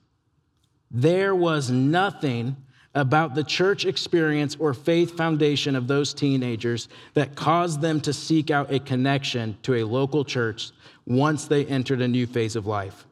There 0.89 1.35
was 1.35 1.69
nothing 1.69 2.55
about 2.95 3.33
the 3.33 3.43
church 3.43 3.85
experience 3.85 4.55
or 4.59 4.73
faith 4.73 5.17
foundation 5.17 5.75
of 5.75 5.87
those 5.87 6.13
teenagers 6.13 6.89
that 7.15 7.35
caused 7.35 7.81
them 7.81 7.99
to 8.01 8.13
seek 8.13 8.51
out 8.51 8.71
a 8.71 8.79
connection 8.79 9.57
to 9.63 9.75
a 9.75 9.83
local 9.83 10.23
church 10.23 10.71
once 11.05 11.45
they 11.45 11.65
entered 11.65 12.01
a 12.01 12.07
new 12.07 12.27
phase 12.27 12.55
of 12.55 12.67
life. 12.67 13.05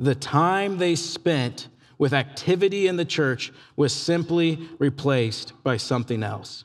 The 0.00 0.14
time 0.14 0.78
they 0.78 0.96
spent 0.96 1.68
with 1.98 2.12
activity 2.12 2.88
in 2.88 2.96
the 2.96 3.04
church 3.04 3.52
was 3.76 3.92
simply 3.92 4.68
replaced 4.78 5.52
by 5.62 5.76
something 5.76 6.24
else. 6.24 6.64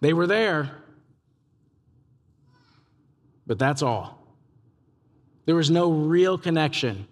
They 0.00 0.14
were 0.14 0.26
there, 0.26 0.70
but 3.46 3.58
that's 3.58 3.82
all. 3.82 4.18
There 5.44 5.56
was 5.56 5.70
no 5.70 5.90
real 5.90 6.38
connection. 6.38 7.06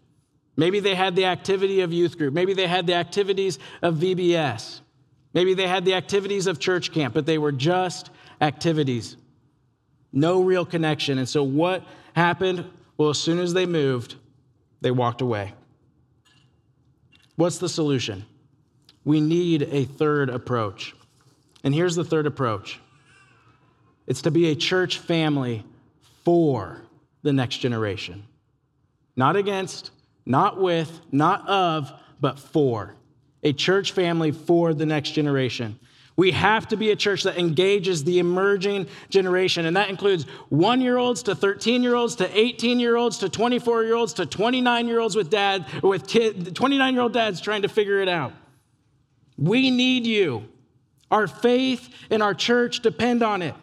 Maybe 0.57 0.81
they 0.81 0.95
had 0.95 1.17
the 1.17 1.27
activity 1.27 1.83
of 1.83 1.93
youth 1.93 2.17
group. 2.17 2.33
Maybe 2.33 2.55
they 2.55 2.67
had 2.67 2.87
the 2.87 2.95
activities 2.95 3.59
of 3.83 3.97
VBS. 3.97 4.81
Maybe 5.35 5.53
they 5.55 5.69
had 5.69 5.85
the 5.85 5.95
activities 5.95 6.47
of 6.47 6.59
church 6.59 6.93
camp, 6.93 7.13
but 7.13 7.27
they 7.27 7.37
were 7.37 7.53
just 7.53 8.11
activities. 8.41 9.17
No 10.13 10.43
real 10.43 10.65
connection. 10.65 11.19
And 11.19 11.29
so 11.29 11.43
what 11.43 11.85
happened? 12.15 12.65
Well, 12.97 13.11
as 13.11 13.19
soon 13.19 13.39
as 13.39 13.53
they 13.53 13.67
moved, 13.67 14.15
they 14.81 14.91
walked 14.91 15.21
away. 15.21 15.53
What's 17.37 17.59
the 17.59 17.69
solution? 17.69 18.25
We 19.05 19.21
need 19.21 19.69
a 19.71 19.85
third 19.85 20.31
approach. 20.31 20.95
And 21.63 21.75
here's 21.75 21.97
the 21.97 22.05
third 22.05 22.27
approach 22.27 22.81
it's 24.07 24.23
to 24.23 24.31
be 24.31 24.51
a 24.51 24.55
church 24.55 24.99
family 24.99 25.65
for 26.25 26.81
the 27.23 27.33
next 27.33 27.59
generation. 27.59 28.25
Not 29.17 29.37
against, 29.37 29.91
not 30.27 30.61
with, 30.61 31.01
not 31.13 31.49
of, 31.49 31.93
but 32.21 32.39
for. 32.39 32.95
A 33.43 33.53
church 33.53 33.93
family 33.93 34.33
for 34.33 34.75
the 34.75 34.85
next 34.85 35.11
generation. 35.11 35.79
We 36.17 36.31
have 36.33 36.67
to 36.69 36.77
be 36.77 36.91
a 36.91 36.97
church 36.97 37.25
that 37.25 37.39
engages 37.39 38.03
the 38.03 38.19
emerging 38.19 38.89
generation, 39.11 39.67
and 39.67 39.77
that 39.77 39.91
includes 39.91 40.25
one 40.49 40.81
year 40.81 40.97
olds 40.97 41.23
to 41.25 41.35
13 41.35 41.83
year 41.83 41.95
olds 41.95 42.17
to 42.17 42.39
18 42.39 42.81
year 42.81 42.97
olds 42.97 43.19
to 43.19 43.29
24 43.29 43.85
year 43.85 43.95
olds 43.95 44.15
to 44.15 44.27
29 44.27 44.89
year 44.89 44.99
olds 44.99 45.15
with 45.15 45.31
dad, 45.31 45.67
with 45.83 46.07
29 46.55 46.95
year 46.95 47.03
old 47.03 47.13
dads 47.13 47.41
trying 47.41 47.63
to 47.63 47.69
figure 47.69 48.01
it 48.01 48.09
out. 48.09 48.33
We 49.37 49.71
need 49.71 50.07
you. 50.07 50.49
Our 51.11 51.29
faith 51.29 51.89
and 52.11 52.23
our 52.23 52.35
church 52.35 52.81
depend 52.81 53.23
on 53.23 53.43
it. 53.43 53.55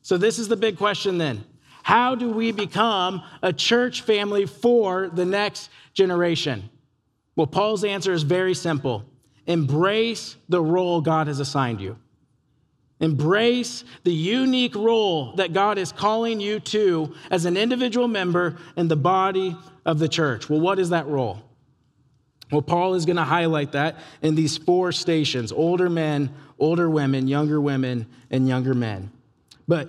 So, 0.00 0.16
this 0.16 0.38
is 0.38 0.48
the 0.48 0.56
big 0.56 0.78
question 0.78 1.18
then 1.18 1.44
how 1.82 2.14
do 2.14 2.30
we 2.30 2.52
become 2.52 3.22
a 3.42 3.52
church 3.52 4.02
family 4.02 4.46
for 4.46 5.08
the 5.08 5.24
next 5.24 5.70
generation? 5.94 6.70
Well, 7.36 7.46
Paul's 7.46 7.84
answer 7.84 8.12
is 8.12 8.22
very 8.22 8.54
simple 8.54 9.04
embrace 9.46 10.36
the 10.48 10.62
role 10.62 11.00
God 11.00 11.26
has 11.26 11.40
assigned 11.40 11.80
you. 11.80 11.96
Embrace 13.00 13.82
the 14.04 14.12
unique 14.12 14.76
role 14.76 15.34
that 15.34 15.52
God 15.52 15.76
is 15.76 15.90
calling 15.90 16.40
you 16.40 16.60
to 16.60 17.12
as 17.32 17.44
an 17.44 17.56
individual 17.56 18.06
member 18.06 18.56
in 18.76 18.86
the 18.86 18.94
body 18.94 19.56
of 19.84 19.98
the 19.98 20.08
church. 20.08 20.48
Well, 20.48 20.60
what 20.60 20.78
is 20.78 20.90
that 20.90 21.08
role? 21.08 21.42
Well, 22.52 22.62
Paul 22.62 22.94
is 22.94 23.04
going 23.04 23.16
to 23.16 23.24
highlight 23.24 23.72
that 23.72 23.96
in 24.20 24.36
these 24.36 24.56
four 24.56 24.92
stations 24.92 25.50
older 25.50 25.90
men, 25.90 26.32
older 26.60 26.88
women, 26.88 27.26
younger 27.26 27.60
women, 27.60 28.06
and 28.30 28.46
younger 28.46 28.74
men. 28.74 29.10
But 29.66 29.88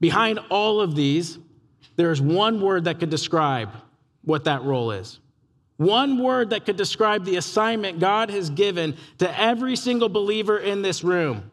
Behind 0.00 0.38
all 0.48 0.80
of 0.80 0.94
these, 0.94 1.38
there's 1.96 2.20
one 2.20 2.60
word 2.60 2.84
that 2.84 2.98
could 2.98 3.10
describe 3.10 3.70
what 4.22 4.44
that 4.44 4.62
role 4.62 4.90
is. 4.90 5.20
One 5.76 6.22
word 6.22 6.50
that 6.50 6.66
could 6.66 6.76
describe 6.76 7.24
the 7.24 7.36
assignment 7.36 8.00
God 8.00 8.30
has 8.30 8.50
given 8.50 8.96
to 9.18 9.40
every 9.40 9.76
single 9.76 10.08
believer 10.08 10.58
in 10.58 10.82
this 10.82 11.02
room. 11.02 11.50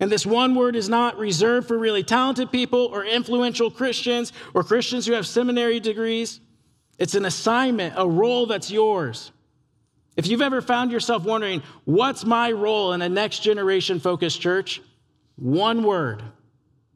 And 0.00 0.10
this 0.10 0.24
one 0.24 0.54
word 0.54 0.76
is 0.76 0.88
not 0.88 1.18
reserved 1.18 1.68
for 1.68 1.78
really 1.78 2.02
talented 2.02 2.50
people 2.50 2.86
or 2.86 3.04
influential 3.04 3.70
Christians 3.70 4.32
or 4.54 4.64
Christians 4.64 5.06
who 5.06 5.12
have 5.12 5.26
seminary 5.26 5.80
degrees. 5.80 6.40
It's 6.98 7.14
an 7.14 7.26
assignment, 7.26 7.94
a 7.96 8.08
role 8.08 8.46
that's 8.46 8.70
yours. 8.70 9.32
If 10.16 10.26
you've 10.26 10.42
ever 10.42 10.62
found 10.62 10.92
yourself 10.92 11.24
wondering, 11.24 11.62
what's 11.84 12.24
my 12.24 12.50
role 12.52 12.94
in 12.94 13.02
a 13.02 13.08
next 13.08 13.40
generation 13.40 14.00
focused 14.00 14.40
church? 14.40 14.80
One 15.36 15.82
word. 15.82 16.22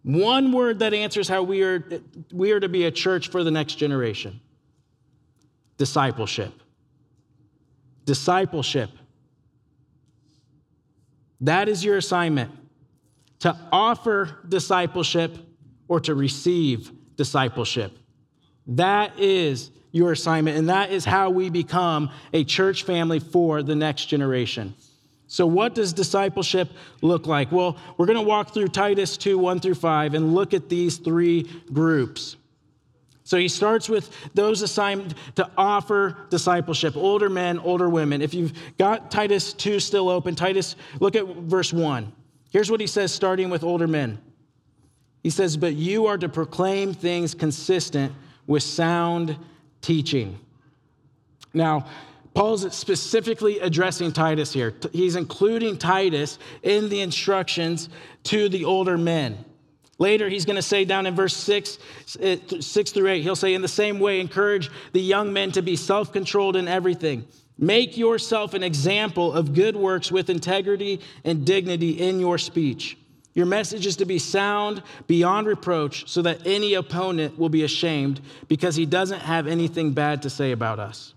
One 0.05 0.53
word 0.53 0.81
that 0.81 0.93
answers 0.93 1.29
how 1.29 1.43
we 1.43 1.63
are, 1.63 1.83
we 2.31 2.53
are 2.53 2.61
to 2.61 2.69
be 2.69 2.85
a 2.85 2.91
church 2.91 3.29
for 3.29 3.43
the 3.43 3.51
next 3.51 3.77
generation 3.77 4.41
discipleship. 5.77 6.53
Discipleship. 8.05 8.91
That 11.41 11.69
is 11.69 11.85
your 11.85 11.97
assignment 11.97 12.53
to 13.41 13.57
offer 13.73 14.39
discipleship 14.49 15.37
or 15.89 16.01
to 16.01 16.15
receive 16.15 16.93
discipleship. 17.17 17.93
That 18.67 19.19
is 19.19 19.71
your 19.91 20.13
assignment, 20.13 20.59
and 20.59 20.69
that 20.69 20.91
is 20.91 21.05
how 21.05 21.31
we 21.31 21.51
become 21.51 22.11
a 22.33 22.45
church 22.45 22.85
family 22.85 23.21
for 23.21 23.63
the 23.63 23.75
next 23.75 24.07
generation. 24.07 24.75
So, 25.35 25.49
what 25.49 25.75
does 25.75 25.93
discipleship 25.93 26.71
look 27.03 27.27
like? 27.27 27.51
Well, 27.51 27.77
we're 27.99 28.07
going 28.07 28.21
to 28.21 28.23
walk 28.23 28.55
through 28.55 28.69
Titus 28.69 29.17
2 29.17 29.37
1 29.37 29.59
through 29.59 29.75
5 29.75 30.15
and 30.15 30.33
look 30.33 30.55
at 30.55 30.69
these 30.69 30.99
three 30.99 31.43
groups. 31.73 32.37
So, 33.25 33.37
he 33.37 33.49
starts 33.49 33.89
with 33.89 34.17
those 34.35 34.63
assigned 34.63 35.17
to 35.35 35.51
offer 35.59 36.19
discipleship 36.31 36.97
older 36.97 37.29
men, 37.29 37.59
older 37.59 37.89
women. 37.89 38.23
If 38.23 38.33
you've 38.33 38.53
got 38.79 39.11
Titus 39.11 39.53
2 39.55 39.81
still 39.81 40.09
open, 40.09 40.37
Titus, 40.37 40.77
look 41.01 41.17
at 41.17 41.27
verse 41.27 41.73
1. 41.73 42.13
Here's 42.51 42.71
what 42.71 42.79
he 42.79 42.87
says, 42.87 43.13
starting 43.13 43.51
with 43.51 43.65
older 43.65 43.89
men. 43.89 44.21
He 45.25 45.31
says, 45.31 45.57
But 45.57 45.75
you 45.75 46.07
are 46.07 46.17
to 46.17 46.29
proclaim 46.29 46.95
things 46.95 47.35
consistent 47.35 48.13
with 48.47 48.63
sound 48.63 49.37
teaching. 49.81 50.39
Now, 51.53 51.87
Paul's 52.35 52.75
specifically 52.75 53.61
addressing 53.61 54.13
Titus 54.13 54.53
here. 54.53 54.75
He's 54.93 55.17
including 55.17 55.79
Titus 55.79 56.39
in 56.63 56.89
the 56.89 57.01
instructions 57.01 57.89
to 58.25 58.49
the 58.49 58.65
older 58.65 58.99
men. 58.99 59.45
Later, 59.99 60.29
he's 60.29 60.45
going 60.45 60.57
to 60.57 60.63
say 60.63 60.85
down 60.85 61.07
in 61.07 61.15
verse 61.15 61.37
6, 61.37 61.79
eh, 62.21 62.37
6 62.59 62.91
through 62.91 63.09
8, 63.09 63.23
he'll 63.23 63.37
say, 63.37 63.55
In 63.55 63.63
the 63.63 63.69
same 63.69 64.01
way, 64.01 64.19
encourage 64.19 64.71
the 64.93 65.01
young 65.01 65.33
men 65.33 65.53
to 65.53 65.63
be 65.63 65.77
self 65.77 66.13
controlled 66.13 66.57
in 66.57 66.67
everything. 66.67 67.25
Make 67.57 67.97
yourself 67.97 68.55
an 68.55 68.65
example 68.65 69.33
of 69.33 69.55
good 69.55 69.77
works 69.77 70.11
with 70.11 70.29
integrity 70.29 71.01
and 71.23 71.47
dignity 71.47 71.91
in 71.91 72.19
your 72.19 72.39
speech. 72.39 72.99
Your 73.35 73.47
message 73.47 73.87
is 73.87 73.97
to 73.97 74.05
be 74.05 74.19
sound 74.19 74.83
beyond 75.07 75.47
reproach 75.47 76.09
so 76.09 76.23
that 76.23 76.45
any 76.45 76.75
opponent 76.75 77.39
will 77.39 77.49
be 77.49 77.63
ashamed 77.63 78.21
because 78.49 78.75
he 78.75 78.87
doesn't 78.87 79.21
have 79.21 79.47
anything 79.47 79.93
bad 79.93 80.23
to 80.23 80.31
say 80.31 80.51
about 80.51 80.81
us. 80.81 81.14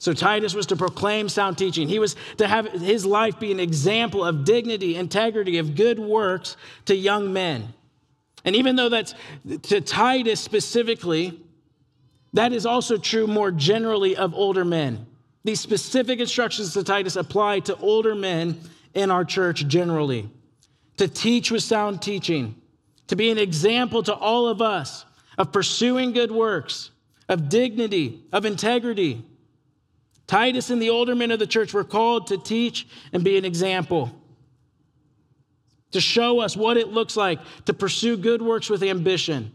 So 0.00 0.14
Titus 0.14 0.54
was 0.54 0.64
to 0.68 0.76
proclaim 0.76 1.28
sound 1.28 1.58
teaching. 1.58 1.86
He 1.86 1.98
was 1.98 2.16
to 2.38 2.48
have 2.48 2.66
his 2.72 3.04
life 3.04 3.38
be 3.38 3.52
an 3.52 3.60
example 3.60 4.24
of 4.24 4.46
dignity, 4.46 4.96
integrity, 4.96 5.58
of 5.58 5.76
good 5.76 5.98
works 5.98 6.56
to 6.86 6.96
young 6.96 7.34
men. 7.34 7.74
And 8.42 8.56
even 8.56 8.76
though 8.76 8.88
that's 8.88 9.14
to 9.64 9.82
Titus 9.82 10.40
specifically, 10.40 11.38
that 12.32 12.54
is 12.54 12.64
also 12.64 12.96
true 12.96 13.26
more 13.26 13.50
generally 13.50 14.16
of 14.16 14.34
older 14.34 14.64
men. 14.64 15.06
These 15.44 15.60
specific 15.60 16.18
instructions 16.18 16.72
to 16.72 16.82
Titus 16.82 17.16
apply 17.16 17.60
to 17.60 17.76
older 17.76 18.14
men 18.14 18.58
in 18.94 19.10
our 19.10 19.24
church 19.26 19.66
generally. 19.68 20.30
To 20.96 21.08
teach 21.08 21.50
with 21.50 21.62
sound 21.62 22.00
teaching, 22.00 22.54
to 23.08 23.16
be 23.16 23.30
an 23.30 23.38
example 23.38 24.02
to 24.04 24.14
all 24.14 24.48
of 24.48 24.62
us 24.62 25.04
of 25.36 25.52
pursuing 25.52 26.12
good 26.12 26.30
works, 26.30 26.90
of 27.28 27.50
dignity, 27.50 28.22
of 28.32 28.46
integrity, 28.46 29.24
Titus 30.30 30.70
and 30.70 30.80
the 30.80 30.90
older 30.90 31.16
men 31.16 31.32
of 31.32 31.40
the 31.40 31.46
church 31.46 31.74
were 31.74 31.82
called 31.82 32.28
to 32.28 32.38
teach 32.38 32.86
and 33.12 33.24
be 33.24 33.36
an 33.36 33.44
example, 33.44 34.12
to 35.90 36.00
show 36.00 36.38
us 36.38 36.56
what 36.56 36.76
it 36.76 36.86
looks 36.86 37.16
like 37.16 37.40
to 37.64 37.74
pursue 37.74 38.16
good 38.16 38.40
works 38.40 38.70
with 38.70 38.84
ambition, 38.84 39.50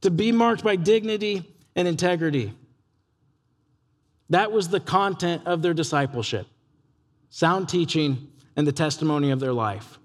to 0.00 0.10
be 0.10 0.32
marked 0.32 0.64
by 0.64 0.74
dignity 0.74 1.54
and 1.76 1.86
integrity. 1.86 2.54
That 4.30 4.52
was 4.52 4.70
the 4.70 4.80
content 4.80 5.42
of 5.44 5.60
their 5.60 5.74
discipleship 5.74 6.46
sound 7.28 7.68
teaching 7.68 8.28
and 8.56 8.66
the 8.66 8.72
testimony 8.72 9.32
of 9.32 9.40
their 9.40 9.52
life. 9.52 9.98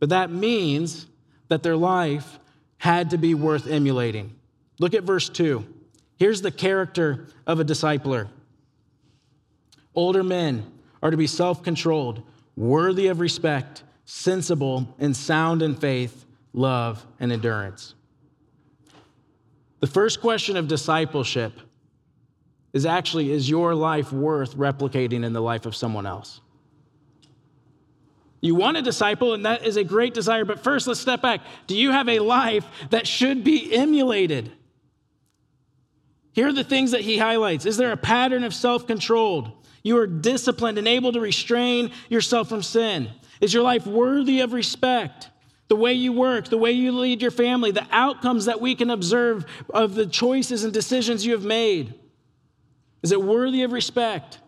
But 0.00 0.10
that 0.10 0.30
means 0.30 1.06
that 1.48 1.62
their 1.62 1.76
life 1.76 2.38
had 2.76 3.08
to 3.08 3.16
be 3.16 3.32
worth 3.32 3.66
emulating. 3.66 4.36
Look 4.78 4.92
at 4.92 5.04
verse 5.04 5.30
2. 5.30 5.66
Here's 6.18 6.42
the 6.42 6.50
character 6.50 7.28
of 7.46 7.60
a 7.60 7.64
discipler 7.64 8.28
older 9.94 10.22
men 10.22 10.70
are 11.02 11.10
to 11.10 11.16
be 11.16 11.26
self 11.26 11.62
controlled, 11.62 12.22
worthy 12.56 13.06
of 13.06 13.20
respect, 13.20 13.84
sensible, 14.04 14.94
and 14.98 15.16
sound 15.16 15.62
in 15.62 15.74
faith, 15.74 16.26
love, 16.52 17.06
and 17.20 17.32
endurance. 17.32 17.94
The 19.80 19.86
first 19.86 20.20
question 20.20 20.56
of 20.56 20.66
discipleship 20.66 21.52
is 22.72 22.84
actually 22.84 23.30
is 23.32 23.48
your 23.48 23.74
life 23.74 24.12
worth 24.12 24.56
replicating 24.56 25.24
in 25.24 25.32
the 25.32 25.40
life 25.40 25.66
of 25.66 25.76
someone 25.76 26.06
else? 26.06 26.40
You 28.40 28.54
want 28.54 28.76
a 28.76 28.82
disciple, 28.82 29.34
and 29.34 29.46
that 29.46 29.66
is 29.66 29.76
a 29.76 29.84
great 29.84 30.14
desire, 30.14 30.44
but 30.44 30.62
first 30.62 30.86
let's 30.86 31.00
step 31.00 31.22
back. 31.22 31.40
Do 31.66 31.76
you 31.76 31.90
have 31.90 32.08
a 32.08 32.20
life 32.20 32.64
that 32.90 33.06
should 33.06 33.42
be 33.42 33.74
emulated? 33.74 34.52
Here 36.38 36.46
are 36.46 36.52
the 36.52 36.62
things 36.62 36.92
that 36.92 37.00
he 37.00 37.18
highlights. 37.18 37.66
Is 37.66 37.76
there 37.78 37.90
a 37.90 37.96
pattern 37.96 38.44
of 38.44 38.54
self 38.54 38.86
controlled? 38.86 39.50
You 39.82 39.98
are 39.98 40.06
disciplined 40.06 40.78
and 40.78 40.86
able 40.86 41.10
to 41.10 41.18
restrain 41.18 41.90
yourself 42.08 42.48
from 42.48 42.62
sin. 42.62 43.10
Is 43.40 43.52
your 43.52 43.64
life 43.64 43.88
worthy 43.88 44.38
of 44.38 44.52
respect? 44.52 45.30
The 45.66 45.74
way 45.74 45.94
you 45.94 46.12
work, 46.12 46.46
the 46.46 46.56
way 46.56 46.70
you 46.70 46.92
lead 46.92 47.22
your 47.22 47.32
family, 47.32 47.72
the 47.72 47.88
outcomes 47.90 48.44
that 48.44 48.60
we 48.60 48.76
can 48.76 48.88
observe 48.88 49.46
of 49.70 49.96
the 49.96 50.06
choices 50.06 50.62
and 50.62 50.72
decisions 50.72 51.26
you 51.26 51.32
have 51.32 51.42
made. 51.42 51.92
Is 53.02 53.10
it 53.10 53.20
worthy 53.20 53.64
of 53.64 53.72
respect? 53.72 54.38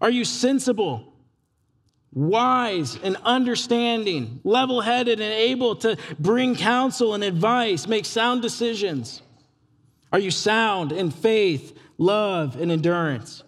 Are 0.00 0.08
you 0.08 0.24
sensible, 0.24 1.12
wise, 2.12 2.96
and 3.02 3.16
understanding, 3.24 4.38
level 4.44 4.82
headed, 4.82 5.18
and 5.18 5.34
able 5.34 5.74
to 5.74 5.96
bring 6.16 6.54
counsel 6.54 7.14
and 7.14 7.24
advice, 7.24 7.88
make 7.88 8.04
sound 8.04 8.40
decisions? 8.40 9.22
Are 10.12 10.18
you 10.18 10.30
sound 10.30 10.92
in 10.92 11.10
faith, 11.10 11.76
love, 11.98 12.56
and 12.60 12.70
endurance? 12.70 13.42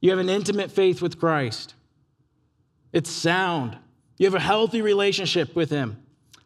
You 0.00 0.10
have 0.10 0.18
an 0.18 0.28
intimate 0.28 0.70
faith 0.70 1.02
with 1.02 1.18
Christ. 1.18 1.74
It's 2.92 3.10
sound. 3.10 3.76
You 4.16 4.26
have 4.26 4.34
a 4.34 4.40
healthy 4.40 4.82
relationship 4.82 5.54
with 5.56 5.70
Him. 5.70 5.96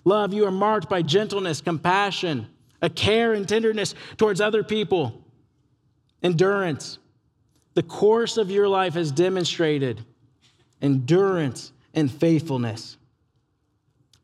Love, 0.05 0.33
you 0.33 0.47
are 0.47 0.51
marked 0.53 0.89
by 0.89 1.03
gentleness, 1.03 1.61
compassion, 1.61 2.49
a 2.81 2.91
care 2.91 3.33
and 3.35 3.49
tenderness 3.49 3.95
towards 4.17 4.41
other 4.41 4.63
people. 4.63 5.25
Endurance. 6.23 6.99
The 7.75 7.83
course 7.83 8.37
of 8.37 8.51
your 8.51 8.69
life 8.69 8.95
has 8.95 9.13
demonstrated 9.13 10.05
endurance 10.81 11.73
and 11.95 12.11
faithfulness. 12.11 12.97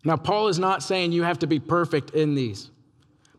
Now, 0.05 0.17
Paul 0.17 0.49
is 0.49 0.59
not 0.59 0.83
saying 0.83 1.13
you 1.13 1.23
have 1.23 1.39
to 1.41 1.47
be 1.47 1.59
perfect 1.59 2.11
in 2.11 2.35
these. 2.35 2.71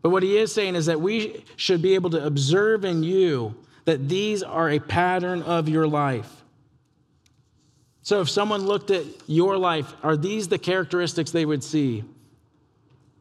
But 0.02 0.10
what 0.10 0.22
he 0.22 0.38
is 0.38 0.52
saying 0.52 0.76
is 0.76 0.86
that 0.86 1.00
we 1.00 1.44
should 1.56 1.82
be 1.82 1.94
able 1.94 2.10
to 2.10 2.24
observe 2.24 2.84
in 2.84 3.02
you 3.02 3.54
that 3.84 4.08
these 4.08 4.42
are 4.42 4.70
a 4.70 4.78
pattern 4.78 5.42
of 5.42 5.68
your 5.68 5.86
life. 5.86 6.30
So 8.02 8.20
if 8.20 8.30
someone 8.30 8.62
looked 8.62 8.90
at 8.90 9.04
your 9.26 9.56
life, 9.56 9.92
are 10.02 10.16
these 10.16 10.48
the 10.48 10.58
characteristics 10.58 11.30
they 11.30 11.44
would 11.44 11.62
see 11.62 12.04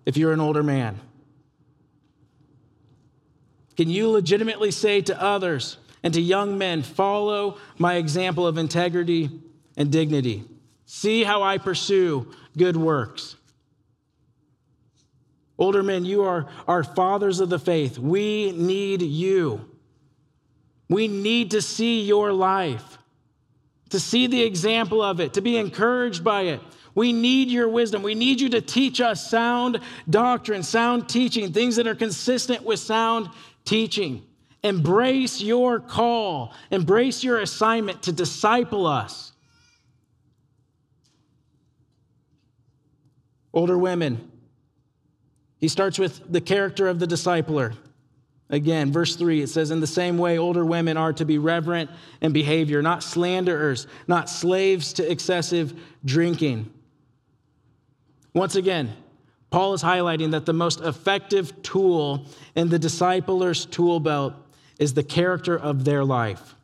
if 0.06 0.16
you're 0.16 0.32
an 0.34 0.40
older 0.40 0.64
man? 0.64 1.00
Can 3.76 3.90
you 3.90 4.10
legitimately 4.10 4.72
say 4.72 5.02
to 5.02 5.22
others 5.22 5.78
and 6.04 6.14
to 6.14 6.22
young 6.22 6.58
men, 6.58 6.82
follow 6.82 7.58
my 7.78 7.96
example 7.96 8.48
of 8.48 8.58
integrity 8.58 9.30
and 9.78 9.92
dignity? 9.92 10.44
See 10.86 11.24
how 11.24 11.44
I 11.44 11.60
pursue 11.60 12.34
good 12.58 12.76
works. 12.76 13.36
Older 15.60 15.84
men, 15.84 16.06
you 16.06 16.24
are 16.24 16.48
our 16.70 16.86
fathers 16.86 17.42
of 17.42 17.50
the 17.50 17.60
faith. 17.60 18.00
We 18.00 18.54
need 18.54 19.02
you. 19.02 19.70
We 20.88 21.10
need 21.10 21.52
to 21.52 21.62
see 21.62 22.02
your 22.02 22.32
life, 22.32 22.98
to 23.90 24.00
see 24.00 24.26
the 24.26 24.42
example 24.42 25.02
of 25.02 25.20
it, 25.20 25.34
to 25.34 25.42
be 25.42 25.58
encouraged 25.58 26.24
by 26.24 26.44
it. 26.44 26.62
We 26.96 27.12
need 27.12 27.50
your 27.50 27.68
wisdom. 27.68 28.02
We 28.02 28.16
need 28.16 28.40
you 28.42 28.50
to 28.50 28.62
teach 28.62 29.02
us 29.02 29.30
sound 29.30 29.82
doctrine, 30.10 30.64
sound 30.64 31.10
teaching, 31.10 31.52
things 31.52 31.76
that 31.76 31.88
are 31.88 31.96
consistent 31.96 32.64
with 32.64 32.80
sound 32.80 33.30
teaching. 33.66 34.24
Embrace 34.64 35.42
your 35.42 35.80
call, 35.80 36.54
embrace 36.72 37.24
your 37.24 37.40
assignment 37.40 38.04
to 38.04 38.12
disciple 38.12 38.88
us. 38.88 39.34
Older 43.54 43.78
women, 43.78 44.32
he 45.60 45.68
starts 45.68 46.00
with 46.00 46.32
the 46.32 46.42
character 46.42 46.88
of 46.88 47.00
the 47.00 47.06
discipler. 47.06 47.76
Again, 48.50 48.92
verse 48.92 49.16
3, 49.16 49.44
it 49.44 49.50
says, 49.50 49.70
In 49.70 49.80
the 49.80 49.88
same 49.88 50.18
way, 50.18 50.40
older 50.40 50.66
women 50.66 50.98
are 50.98 51.14
to 51.14 51.26
be 51.26 51.38
reverent 51.38 51.92
in 52.22 52.32
behavior, 52.32 52.82
not 52.82 53.04
slanderers, 53.04 53.86
not 54.08 54.30
slaves 54.30 54.94
to 54.94 55.10
excessive 55.10 55.74
drinking. 56.04 56.72
Once 58.34 58.56
again, 58.56 58.92
Paul 59.52 59.74
is 59.74 59.84
highlighting 59.84 60.32
that 60.32 60.46
the 60.46 60.54
most 60.54 60.82
effective 60.82 61.62
tool 61.62 62.26
in 62.56 62.70
the 62.70 62.80
discipler's 62.80 63.66
tool 63.66 64.00
belt 64.00 64.34
is 64.80 64.94
the 64.94 65.04
character 65.04 65.58
of 65.58 65.84
their 65.84 66.04
life. 66.04 66.56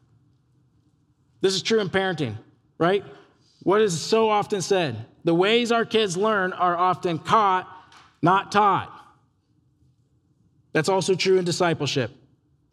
This 1.42 1.54
is 1.54 1.62
true 1.62 1.80
in 1.80 1.90
parenting, 1.90 2.38
right? 2.78 3.04
What 3.64 3.82
is 3.82 4.00
so 4.00 4.30
often 4.30 4.62
said? 4.62 5.06
The 5.24 5.34
ways 5.34 5.72
our 5.72 5.86
kids 5.86 6.16
learn 6.16 6.54
are 6.54 6.78
often 6.78 7.20
caught, 7.20 7.68
not 8.26 8.52
taught. 8.52 8.92
That's 10.74 10.90
also 10.90 11.16
true 11.16 11.38
in 11.38 11.46
discipleship. 11.46 12.12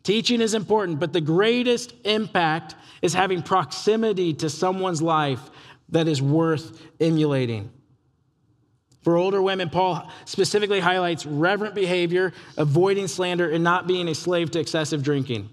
Teaching 0.03 0.41
is 0.41 0.55
important, 0.55 0.99
but 0.99 1.13
the 1.13 1.21
greatest 1.21 1.95
impact 2.05 2.75
is 3.03 3.15
having 3.15 3.43
proximity 3.43 4.35
to 4.35 4.51
someone's 4.51 5.01
life 5.01 5.41
that 5.91 6.09
is 6.09 6.21
worth 6.21 6.83
emulating. 7.01 7.71
For 9.03 9.17
older 9.17 9.41
women, 9.43 9.69
Paul 9.69 10.11
specifically 10.25 10.81
highlights 10.81 11.27
reverent 11.27 11.75
behavior, 11.75 12.33
avoiding 12.57 13.07
slander, 13.07 13.51
and 13.51 13.63
not 13.63 13.87
being 13.87 14.09
a 14.09 14.15
slave 14.15 14.51
to 14.53 14.61
excessive 14.61 15.03
drinking. 15.03 15.51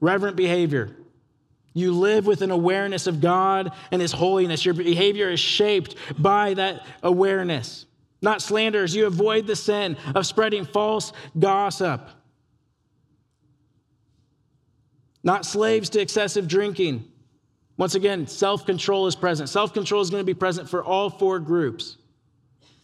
Reverent 0.00 0.36
behavior. 0.36 0.96
You 1.74 1.92
live 1.92 2.26
with 2.26 2.42
an 2.42 2.50
awareness 2.50 3.06
of 3.06 3.20
God 3.20 3.72
and 3.90 4.00
His 4.00 4.12
holiness. 4.12 4.64
Your 4.64 4.74
behavior 4.74 5.28
is 5.28 5.40
shaped 5.40 5.96
by 6.18 6.54
that 6.54 6.86
awareness 7.02 7.86
not 8.22 8.42
slanderers. 8.42 8.94
You 8.94 9.06
avoid 9.06 9.46
the 9.46 9.56
sin 9.56 9.96
of 10.14 10.26
spreading 10.26 10.64
false 10.64 11.12
gossip. 11.38 12.08
Not 15.22 15.44
slaves 15.44 15.90
to 15.90 16.00
excessive 16.00 16.48
drinking. 16.48 17.04
Once 17.76 17.94
again, 17.94 18.26
self 18.26 18.66
control 18.66 19.06
is 19.06 19.14
present. 19.14 19.48
Self 19.48 19.72
control 19.72 20.00
is 20.00 20.10
going 20.10 20.20
to 20.20 20.26
be 20.26 20.34
present 20.34 20.68
for 20.68 20.84
all 20.84 21.10
four 21.10 21.38
groups. 21.38 21.96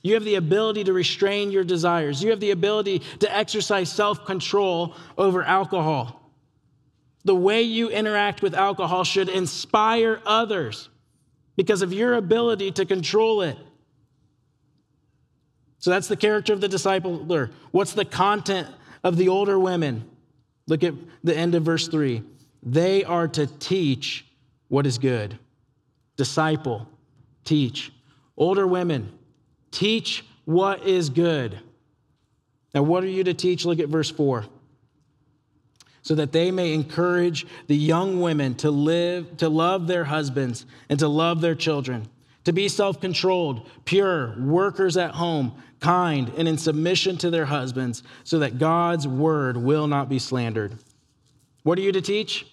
You 0.03 0.15
have 0.15 0.25
the 0.25 0.37
ability 0.37 0.85
to 0.85 0.93
restrain 0.93 1.51
your 1.51 1.65
desires, 1.65 2.23
you 2.23 2.31
have 2.31 2.41
the 2.41 2.53
ability 2.53 3.01
to 3.21 3.35
exercise 3.35 3.91
self 3.91 4.25
control 4.25 4.95
over 5.19 5.43
alcohol. 5.43 6.23
The 7.25 7.35
way 7.35 7.63
you 7.63 7.91
interact 7.91 8.41
with 8.41 8.55
alcohol 8.55 9.03
should 9.03 9.29
inspire 9.29 10.21
others 10.25 10.89
because 11.57 11.83
of 11.83 11.93
your 11.93 12.15
ability 12.15 12.71
to 12.73 12.87
control 12.87 13.43
it. 13.43 13.59
So 15.87 15.93
that's 15.93 16.09
the 16.09 16.17
character 16.17 16.53
of 16.53 16.61
the 16.61 16.69
discipler. 16.69 17.53
What's 17.71 17.93
the 17.93 18.05
content 18.05 18.67
of 19.05 19.17
the 19.17 19.29
older 19.29 19.57
women? 19.57 20.03
Look 20.67 20.83
at 20.83 20.95
the 21.23 21.37
end 21.37 21.55
of 21.55 21.63
verse 21.63 21.87
3. 21.87 22.25
They 22.61 23.05
are 23.05 23.29
to 23.29 23.47
teach 23.47 24.27
what 24.67 24.85
is 24.85 24.99
good. 24.99 25.39
Disciple, 26.17 26.89
teach. 27.45 27.93
Older 28.37 28.67
women, 28.67 29.13
teach 29.71 30.25
what 30.45 30.85
is 30.85 31.09
good. 31.09 31.57
Now, 32.75 32.83
what 32.83 33.05
are 33.05 33.07
you 33.07 33.23
to 33.23 33.35
teach? 33.35 33.65
Look 33.65 33.79
at 33.79 33.89
verse 33.89 34.11
4. 34.11 34.45
So 36.03 36.17
that 36.17 36.33
they 36.33 36.51
may 36.51 36.75
encourage 36.75 37.47
the 37.69 37.77
young 37.77 38.21
women 38.21 38.57
to 38.57 38.73
live, 38.73 39.37
to 39.37 39.49
love 39.49 39.87
their 39.87 40.07
husbands 40.07 40.67
and 40.89 40.99
to 40.99 41.07
love 41.07 41.41
their 41.41 41.55
children, 41.55 42.09
to 42.47 42.53
be 42.53 42.69
self 42.69 43.01
controlled, 43.01 43.69
pure, 43.85 44.41
workers 44.41 44.97
at 44.97 45.11
home 45.11 45.53
kind, 45.81 46.33
and 46.37 46.47
in 46.47 46.57
submission 46.57 47.17
to 47.19 47.29
their 47.29 47.45
husbands, 47.45 48.05
so 48.23 48.39
that 48.39 48.57
God's 48.57 49.07
word 49.07 49.57
will 49.57 49.89
not 49.89 50.09
be 50.09 50.21
slandered. 50.21 50.79
What 51.65 51.77
are 51.77 51.83
you 51.83 51.91
to 51.91 52.01
teach? 52.01 52.47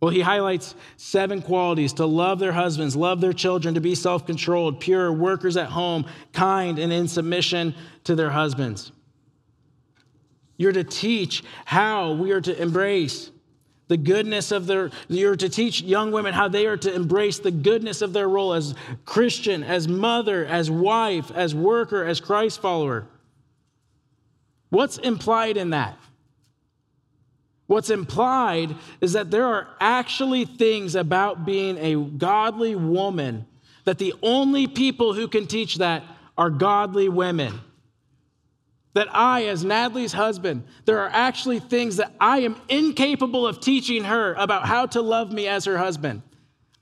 Well, 0.00 0.10
he 0.10 0.22
highlights 0.22 0.74
seven 0.96 1.42
qualities 1.42 1.92
to 1.94 2.06
love 2.06 2.38
their 2.38 2.52
husbands, 2.52 2.96
love 2.96 3.20
their 3.20 3.34
children, 3.34 3.74
to 3.74 3.82
be 3.82 3.94
self 3.94 4.24
controlled, 4.24 4.80
pure, 4.80 5.12
workers 5.12 5.58
at 5.58 5.68
home, 5.68 6.06
kind, 6.32 6.78
and 6.78 6.90
in 6.90 7.06
submission 7.06 7.74
to 8.04 8.14
their 8.14 8.30
husbands. 8.30 8.92
You're 10.56 10.72
to 10.72 10.84
teach 10.84 11.44
how 11.66 12.12
we 12.12 12.32
are 12.32 12.40
to 12.40 12.62
embrace 12.62 13.30
the 13.88 13.96
goodness 13.96 14.50
of 14.50 14.66
their, 14.66 14.90
you're 15.08 15.36
to 15.36 15.48
teach 15.48 15.82
young 15.82 16.10
women 16.10 16.34
how 16.34 16.48
they 16.48 16.66
are 16.66 16.76
to 16.76 16.92
embrace 16.92 17.38
the 17.38 17.50
goodness 17.50 18.02
of 18.02 18.12
their 18.12 18.28
role 18.28 18.52
as 18.52 18.74
Christian, 19.04 19.62
as 19.62 19.86
mother, 19.86 20.44
as 20.44 20.70
wife, 20.70 21.30
as 21.34 21.54
worker, 21.54 22.04
as 22.04 22.20
Christ 22.20 22.60
follower. 22.60 23.06
What's 24.70 24.98
implied 24.98 25.56
in 25.56 25.70
that? 25.70 25.96
What's 27.68 27.90
implied 27.90 28.74
is 29.00 29.12
that 29.14 29.30
there 29.30 29.46
are 29.46 29.68
actually 29.80 30.44
things 30.44 30.94
about 30.94 31.44
being 31.44 31.78
a 31.78 31.96
godly 31.96 32.74
woman 32.76 33.46
that 33.84 33.98
the 33.98 34.14
only 34.22 34.66
people 34.66 35.14
who 35.14 35.28
can 35.28 35.46
teach 35.46 35.76
that 35.76 36.02
are 36.36 36.50
godly 36.50 37.08
women 37.08 37.60
that 38.96 39.14
I, 39.14 39.44
as 39.44 39.62
Natalie's 39.62 40.14
husband, 40.14 40.64
there 40.86 41.00
are 41.00 41.10
actually 41.12 41.58
things 41.58 41.96
that 41.96 42.14
I 42.18 42.38
am 42.38 42.56
incapable 42.70 43.46
of 43.46 43.60
teaching 43.60 44.04
her 44.04 44.32
about 44.32 44.66
how 44.66 44.86
to 44.86 45.02
love 45.02 45.30
me 45.30 45.46
as 45.48 45.66
her 45.66 45.76
husband. 45.76 46.22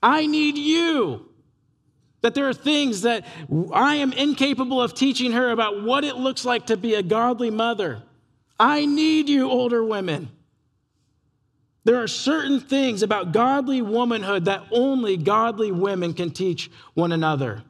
I 0.01 0.25
need 0.25 0.57
you. 0.57 1.27
That 2.21 2.33
there 2.33 2.47
are 2.47 2.53
things 2.53 3.01
that 3.01 3.25
I 3.73 3.95
am 3.95 4.13
incapable 4.13 4.81
of 4.81 4.93
teaching 4.93 5.33
her 5.33 5.51
about 5.51 5.83
what 5.83 6.05
it 6.05 6.15
looks 6.15 6.45
like 6.45 6.67
to 6.67 6.77
be 6.77 6.93
a 6.93 7.03
godly 7.03 7.49
mother. 7.49 8.01
I 8.57 8.85
need 8.85 9.27
you, 9.27 9.49
older 9.49 9.83
women. 9.83 10.29
There 11.83 12.01
are 12.01 12.07
certain 12.07 12.61
things 12.61 13.03
about 13.03 13.33
godly 13.33 13.81
womanhood 13.81 14.45
that 14.45 14.63
only 14.71 15.17
godly 15.17 15.73
women 15.73 16.13
can 16.13 16.31
teach 16.31 16.71
one 16.93 17.11
another. 17.11 17.63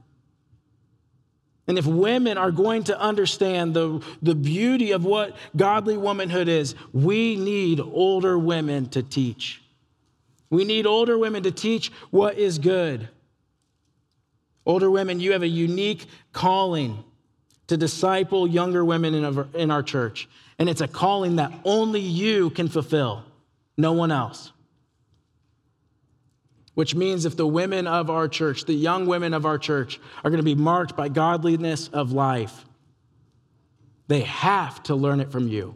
And 1.67 1.79
if 1.79 1.85
women 1.85 2.37
are 2.37 2.51
going 2.51 2.83
to 2.85 2.99
understand 2.99 3.73
the, 3.73 4.03
the 4.21 4.35
beauty 4.35 4.91
of 4.91 5.03
what 5.03 5.35
godly 5.55 5.97
womanhood 5.97 6.47
is, 6.47 6.75
we 6.93 7.35
need 7.35 7.79
older 7.79 8.37
women 8.37 8.87
to 8.89 9.01
teach. 9.01 9.61
We 10.49 10.63
need 10.63 10.85
older 10.85 11.17
women 11.17 11.43
to 11.43 11.51
teach 11.51 11.91
what 12.11 12.37
is 12.37 12.59
good. 12.59 13.09
Older 14.65 14.91
women, 14.91 15.19
you 15.19 15.31
have 15.31 15.41
a 15.41 15.47
unique 15.47 16.05
calling 16.33 17.03
to 17.67 17.77
disciple 17.77 18.47
younger 18.47 18.85
women 18.85 19.15
in 19.15 19.25
our, 19.25 19.47
in 19.55 19.71
our 19.71 19.81
church. 19.81 20.29
And 20.59 20.69
it's 20.69 20.81
a 20.81 20.87
calling 20.87 21.37
that 21.37 21.51
only 21.65 21.99
you 21.99 22.51
can 22.51 22.67
fulfill, 22.67 23.23
no 23.75 23.93
one 23.93 24.11
else 24.11 24.51
which 26.75 26.93
means 26.93 27.25
if 27.25 27.35
the 27.35 27.47
women 27.47 27.87
of 27.87 28.09
our 28.09 28.27
church, 28.27 28.65
the 28.65 28.73
young 28.73 29.07
women 29.07 29.33
of 29.33 29.45
our 29.45 29.57
church, 29.57 29.99
are 30.23 30.29
going 30.29 30.39
to 30.39 30.43
be 30.43 30.55
marked 30.55 30.95
by 30.95 31.09
godliness 31.09 31.87
of 31.87 32.11
life, 32.11 32.65
they 34.07 34.21
have 34.21 34.83
to 34.83 34.93
learn 34.93 35.19
it 35.19 35.31
from 35.31 35.47
you. 35.47 35.75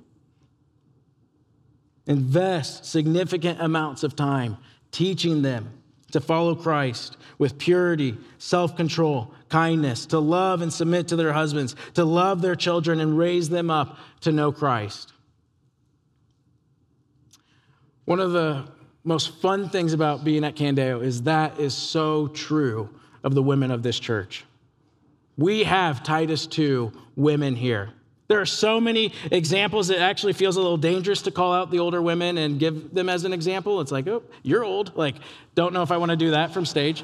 Invest 2.05 2.85
significant 2.85 3.61
amounts 3.61 4.03
of 4.03 4.15
time 4.15 4.57
teaching 4.91 5.41
them 5.41 5.71
to 6.11 6.19
follow 6.19 6.55
Christ 6.55 7.17
with 7.37 7.57
purity, 7.57 8.17
self 8.37 8.75
control, 8.75 9.33
kindness, 9.47 10.05
to 10.07 10.19
love 10.19 10.61
and 10.61 10.73
submit 10.73 11.07
to 11.09 11.15
their 11.15 11.33
husbands, 11.33 11.75
to 11.93 12.03
love 12.03 12.41
their 12.41 12.55
children 12.55 12.99
and 12.99 13.17
raise 13.17 13.49
them 13.49 13.69
up 13.69 13.97
to 14.21 14.31
know 14.31 14.51
Christ. 14.51 15.13
One 18.05 18.19
of 18.19 18.31
the 18.31 18.65
most 19.03 19.41
fun 19.41 19.69
things 19.69 19.93
about 19.93 20.23
being 20.23 20.43
at 20.43 20.55
Candeo 20.55 21.03
is 21.03 21.23
that 21.23 21.59
is 21.59 21.73
so 21.73 22.27
true 22.27 22.89
of 23.23 23.33
the 23.33 23.41
women 23.43 23.71
of 23.71 23.83
this 23.83 23.99
church. 23.99 24.45
We 25.37 25.63
have 25.63 26.03
Titus 26.03 26.47
2 26.47 26.91
women 27.15 27.55
here. 27.55 27.91
There 28.27 28.39
are 28.39 28.45
so 28.45 28.79
many 28.79 29.13
examples. 29.31 29.89
It 29.89 29.99
actually 29.99 30.33
feels 30.33 30.57
a 30.57 30.61
little 30.61 30.77
dangerous 30.77 31.23
to 31.23 31.31
call 31.31 31.51
out 31.53 31.71
the 31.71 31.79
older 31.79 32.01
women 32.01 32.37
and 32.37 32.59
give 32.59 32.93
them 32.93 33.09
as 33.09 33.23
an 33.23 33.33
example. 33.33 33.81
It's 33.81 33.91
like, 33.91 34.07
oh, 34.07 34.21
you're 34.43 34.63
old. 34.63 34.95
Like, 34.95 35.15
don't 35.55 35.73
know 35.73 35.81
if 35.81 35.91
I 35.91 35.97
want 35.97 36.11
to 36.11 36.17
do 36.17 36.31
that 36.31 36.53
from 36.53 36.65
stage. 36.65 37.03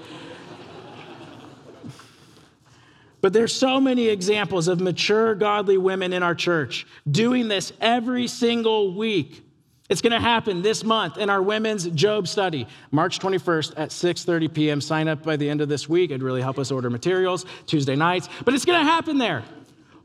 But 3.22 3.34
there's 3.34 3.54
so 3.54 3.82
many 3.82 4.08
examples 4.10 4.68
of 4.68 4.80
mature, 4.80 5.34
godly 5.34 5.78
women 5.78 6.14
in 6.14 6.22
our 6.22 6.36
church 6.36 6.86
doing 7.10 7.48
this 7.48 7.74
every 7.82 8.28
single 8.28 8.94
week. 8.94 9.45
It's 9.88 10.02
going 10.02 10.14
to 10.14 10.20
happen 10.20 10.64
this 10.64 10.84
month 10.84 11.18
in 11.18 11.30
our 11.30 11.42
women's 11.42 11.86
Job 11.90 12.28
study, 12.28 12.68
March 12.90 13.20
21st 13.20 13.74
at 13.78 13.90
6:30 13.90 14.52
p.m. 14.52 14.82
Sign 14.82 15.08
up 15.08 15.22
by 15.22 15.36
the 15.36 15.48
end 15.48 15.62
of 15.62 15.70
this 15.70 15.88
week. 15.88 16.10
It'd 16.10 16.24
really 16.24 16.42
help 16.42 16.58
us 16.58 16.72
order 16.72 16.90
materials 16.90 17.46
Tuesday 17.68 17.96
nights. 17.96 18.28
But 18.44 18.56
it's 18.56 18.66
going 18.66 18.80
to 18.80 18.92
happen 18.92 19.20
there. 19.20 19.44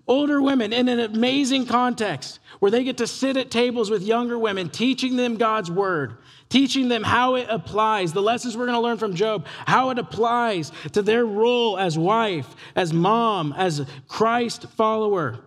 Older 0.07 0.43
women 0.43 0.75
in 0.75 0.89
an 0.89 1.01
amazing 1.01 1.65
context 1.65 2.41
where 2.59 2.71
they 2.71 2.85
get 2.85 2.99
to 2.99 3.07
sit 3.07 3.39
at 3.39 3.51
tables 3.51 3.91
with 3.91 4.03
younger 4.03 4.39
women, 4.39 4.69
teaching 4.69 5.17
them 5.17 5.37
God's 5.37 5.71
word, 5.71 6.17
teaching 6.51 6.89
them 6.89 7.03
how 7.03 7.37
it 7.37 7.47
applies, 7.49 8.13
the 8.13 8.21
lessons 8.21 8.57
we're 8.57 8.67
going 8.67 8.77
to 8.77 8.83
learn 8.83 8.99
from 8.99 9.15
Job, 9.15 9.47
how 9.67 9.89
it 9.91 9.99
applies 9.99 10.73
to 10.93 11.01
their 11.01 11.25
role 11.25 11.79
as 11.79 11.97
wife, 11.97 12.55
as 12.77 12.93
mom, 12.93 13.55
as 13.57 13.87
Christ 14.09 14.67
follower. 14.71 15.39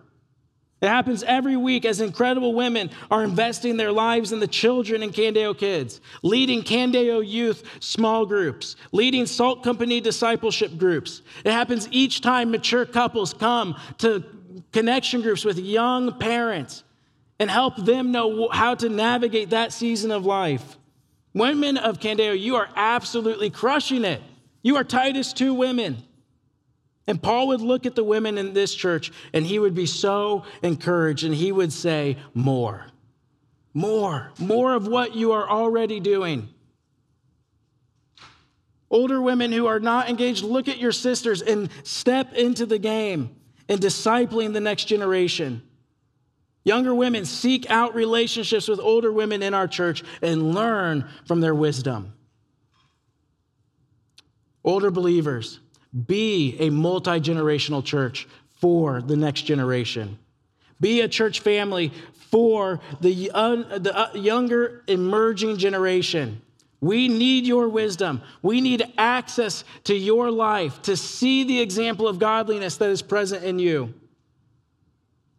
It 0.80 0.88
happens 0.88 1.22
every 1.22 1.56
week 1.56 1.84
as 1.84 2.00
incredible 2.00 2.52
women 2.52 2.90
are 3.10 3.24
investing 3.24 3.76
their 3.76 3.92
lives 3.92 4.32
in 4.32 4.40
the 4.40 4.46
children 4.46 5.02
in 5.02 5.10
Candeo 5.10 5.56
Kids, 5.56 6.00
leading 6.22 6.62
Candeo 6.62 7.26
Youth 7.26 7.62
small 7.80 8.26
groups, 8.26 8.76
leading 8.92 9.24
Salt 9.24 9.62
Company 9.64 10.00
discipleship 10.00 10.76
groups. 10.76 11.22
It 11.44 11.52
happens 11.52 11.88
each 11.90 12.20
time 12.20 12.50
mature 12.50 12.84
couples 12.84 13.32
come 13.32 13.80
to 13.98 14.24
connection 14.72 15.22
groups 15.22 15.44
with 15.44 15.58
young 15.58 16.18
parents 16.18 16.84
and 17.38 17.50
help 17.50 17.76
them 17.76 18.12
know 18.12 18.48
how 18.50 18.74
to 18.74 18.88
navigate 18.88 19.50
that 19.50 19.72
season 19.72 20.10
of 20.10 20.26
life. 20.26 20.76
Women 21.32 21.78
of 21.78 21.98
Candeo, 21.98 22.38
you 22.38 22.56
are 22.56 22.68
absolutely 22.76 23.50
crushing 23.50 24.04
it. 24.04 24.22
You 24.62 24.76
are 24.76 24.84
Titus 24.84 25.32
2 25.32 25.54
women. 25.54 26.02
And 27.06 27.22
Paul 27.22 27.48
would 27.48 27.60
look 27.60 27.84
at 27.86 27.94
the 27.94 28.04
women 28.04 28.38
in 28.38 28.54
this 28.54 28.74
church 28.74 29.12
and 29.32 29.46
he 29.46 29.58
would 29.58 29.74
be 29.74 29.86
so 29.86 30.44
encouraged 30.62 31.24
and 31.24 31.34
he 31.34 31.52
would 31.52 31.72
say, 31.72 32.16
More, 32.32 32.86
more, 33.74 34.32
more 34.38 34.74
of 34.74 34.86
what 34.86 35.14
you 35.14 35.32
are 35.32 35.48
already 35.48 36.00
doing. 36.00 36.48
Older 38.90 39.20
women 39.20 39.52
who 39.52 39.66
are 39.66 39.80
not 39.80 40.08
engaged, 40.08 40.44
look 40.44 40.68
at 40.68 40.78
your 40.78 40.92
sisters 40.92 41.42
and 41.42 41.68
step 41.82 42.32
into 42.34 42.64
the 42.64 42.78
game 42.78 43.34
and 43.68 43.80
discipling 43.80 44.52
the 44.52 44.60
next 44.60 44.84
generation. 44.84 45.62
Younger 46.64 46.94
women 46.94 47.26
seek 47.26 47.70
out 47.70 47.94
relationships 47.94 48.68
with 48.68 48.80
older 48.80 49.12
women 49.12 49.42
in 49.42 49.52
our 49.52 49.68
church 49.68 50.02
and 50.22 50.54
learn 50.54 51.06
from 51.26 51.40
their 51.40 51.54
wisdom. 51.54 52.14
Older 54.64 54.90
believers, 54.90 55.60
be 56.06 56.56
a 56.58 56.70
multi 56.70 57.20
generational 57.20 57.84
church 57.84 58.26
for 58.60 59.02
the 59.02 59.16
next 59.16 59.42
generation. 59.42 60.18
Be 60.80 61.02
a 61.02 61.08
church 61.08 61.40
family 61.40 61.92
for 62.30 62.80
the, 63.00 63.30
uh, 63.32 63.78
the 63.78 63.96
uh, 63.96 64.14
younger 64.14 64.82
emerging 64.88 65.58
generation. 65.58 66.42
We 66.80 67.08
need 67.08 67.46
your 67.46 67.68
wisdom. 67.68 68.20
We 68.42 68.60
need 68.60 68.84
access 68.98 69.64
to 69.84 69.94
your 69.94 70.30
life 70.30 70.82
to 70.82 70.96
see 70.96 71.44
the 71.44 71.60
example 71.60 72.08
of 72.08 72.18
godliness 72.18 72.76
that 72.78 72.90
is 72.90 73.00
present 73.00 73.44
in 73.44 73.58
you. 73.58 73.94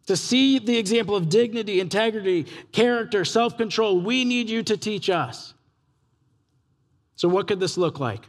To 0.06 0.16
see 0.16 0.58
the 0.58 0.76
example 0.76 1.14
of 1.14 1.28
dignity, 1.28 1.80
integrity, 1.80 2.44
character, 2.72 3.24
self 3.24 3.56
control. 3.56 4.00
We 4.00 4.24
need 4.24 4.48
you 4.48 4.62
to 4.64 4.76
teach 4.76 5.10
us. 5.10 5.52
So, 7.16 7.28
what 7.28 7.46
could 7.48 7.60
this 7.60 7.76
look 7.76 8.00
like? 8.00 8.22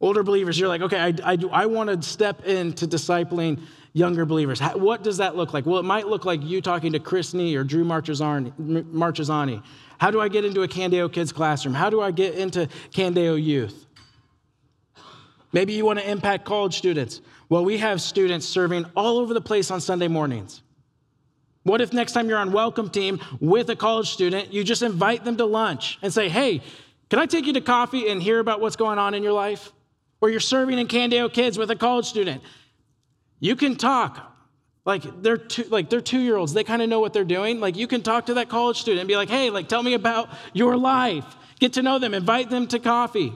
Older 0.00 0.22
believers, 0.22 0.58
you're 0.58 0.68
like, 0.68 0.82
okay, 0.82 1.00
I, 1.00 1.32
I, 1.32 1.38
I 1.50 1.66
want 1.66 1.90
to 1.90 2.08
step 2.08 2.44
into 2.44 2.86
discipling 2.86 3.60
younger 3.92 4.24
believers. 4.24 4.60
How, 4.60 4.76
what 4.76 5.02
does 5.02 5.16
that 5.16 5.34
look 5.34 5.52
like? 5.52 5.66
Well, 5.66 5.78
it 5.78 5.84
might 5.84 6.06
look 6.06 6.24
like 6.24 6.42
you 6.44 6.60
talking 6.60 6.92
to 6.92 7.00
Chris 7.00 7.34
Nee 7.34 7.56
or 7.56 7.64
Drew 7.64 7.84
Marchesani. 7.84 9.62
How 9.98 10.10
do 10.12 10.20
I 10.20 10.28
get 10.28 10.44
into 10.44 10.62
a 10.62 10.68
Candeo 10.68 11.12
Kids 11.12 11.32
classroom? 11.32 11.74
How 11.74 11.90
do 11.90 12.00
I 12.00 12.12
get 12.12 12.34
into 12.34 12.68
Candeo 12.92 13.42
Youth? 13.42 13.86
Maybe 15.52 15.72
you 15.72 15.84
want 15.84 15.98
to 15.98 16.08
impact 16.08 16.44
college 16.44 16.76
students. 16.76 17.20
Well, 17.48 17.64
we 17.64 17.78
have 17.78 18.00
students 18.00 18.46
serving 18.46 18.84
all 18.94 19.18
over 19.18 19.34
the 19.34 19.40
place 19.40 19.70
on 19.70 19.80
Sunday 19.80 20.06
mornings. 20.06 20.62
What 21.64 21.80
if 21.80 21.92
next 21.92 22.12
time 22.12 22.28
you're 22.28 22.38
on 22.38 22.52
welcome 22.52 22.88
team 22.88 23.18
with 23.40 23.68
a 23.70 23.76
college 23.76 24.10
student, 24.10 24.52
you 24.52 24.62
just 24.62 24.82
invite 24.82 25.24
them 25.24 25.36
to 25.38 25.44
lunch 25.44 25.98
and 26.02 26.12
say, 26.12 26.28
hey, 26.28 26.62
can 27.10 27.18
I 27.18 27.26
take 27.26 27.46
you 27.46 27.54
to 27.54 27.60
coffee 27.60 28.08
and 28.08 28.22
hear 28.22 28.38
about 28.38 28.60
what's 28.60 28.76
going 28.76 28.98
on 28.98 29.14
in 29.14 29.22
your 29.22 29.32
life? 29.32 29.72
Or 30.20 30.30
you're 30.30 30.40
serving 30.40 30.78
in 30.78 30.86
Candeo 30.88 31.32
Kids 31.32 31.58
with 31.58 31.70
a 31.70 31.76
college 31.76 32.06
student, 32.06 32.42
you 33.40 33.56
can 33.56 33.76
talk. 33.76 34.24
Like 34.84 35.22
they're 35.22 35.36
two, 35.36 35.64
like 35.64 35.90
they're 35.90 36.00
two 36.00 36.20
year 36.20 36.36
olds. 36.36 36.54
They 36.54 36.64
kind 36.64 36.80
of 36.80 36.88
know 36.88 37.00
what 37.00 37.12
they're 37.12 37.24
doing. 37.24 37.60
Like 37.60 37.76
you 37.76 37.86
can 37.86 38.02
talk 38.02 38.26
to 38.26 38.34
that 38.34 38.48
college 38.48 38.80
student 38.80 39.00
and 39.00 39.08
be 39.08 39.16
like, 39.16 39.28
"Hey, 39.28 39.50
like 39.50 39.68
tell 39.68 39.82
me 39.82 39.94
about 39.94 40.30
your 40.54 40.76
life. 40.76 41.36
Get 41.60 41.74
to 41.74 41.82
know 41.82 41.98
them. 41.98 42.14
Invite 42.14 42.48
them 42.48 42.66
to 42.68 42.78
coffee." 42.78 43.32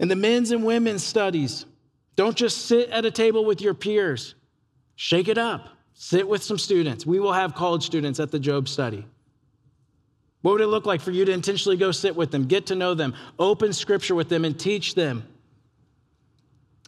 In 0.00 0.08
the 0.08 0.16
men's 0.16 0.50
and 0.50 0.64
women's 0.64 1.04
studies, 1.04 1.64
don't 2.16 2.36
just 2.36 2.66
sit 2.66 2.90
at 2.90 3.04
a 3.04 3.10
table 3.10 3.44
with 3.44 3.60
your 3.60 3.74
peers. 3.74 4.34
Shake 4.96 5.28
it 5.28 5.38
up. 5.38 5.68
Sit 5.94 6.28
with 6.28 6.42
some 6.42 6.58
students. 6.58 7.06
We 7.06 7.20
will 7.20 7.32
have 7.32 7.54
college 7.54 7.84
students 7.84 8.20
at 8.20 8.30
the 8.30 8.38
Job 8.38 8.68
study. 8.68 9.06
What 10.42 10.52
would 10.52 10.60
it 10.60 10.68
look 10.68 10.86
like 10.86 11.00
for 11.00 11.10
you 11.10 11.24
to 11.24 11.32
intentionally 11.32 11.76
go 11.76 11.90
sit 11.90 12.14
with 12.14 12.30
them, 12.30 12.46
get 12.46 12.66
to 12.66 12.74
know 12.74 12.94
them, 12.94 13.14
open 13.38 13.72
scripture 13.72 14.14
with 14.14 14.28
them, 14.28 14.44
and 14.44 14.58
teach 14.58 14.94
them? 14.94 15.24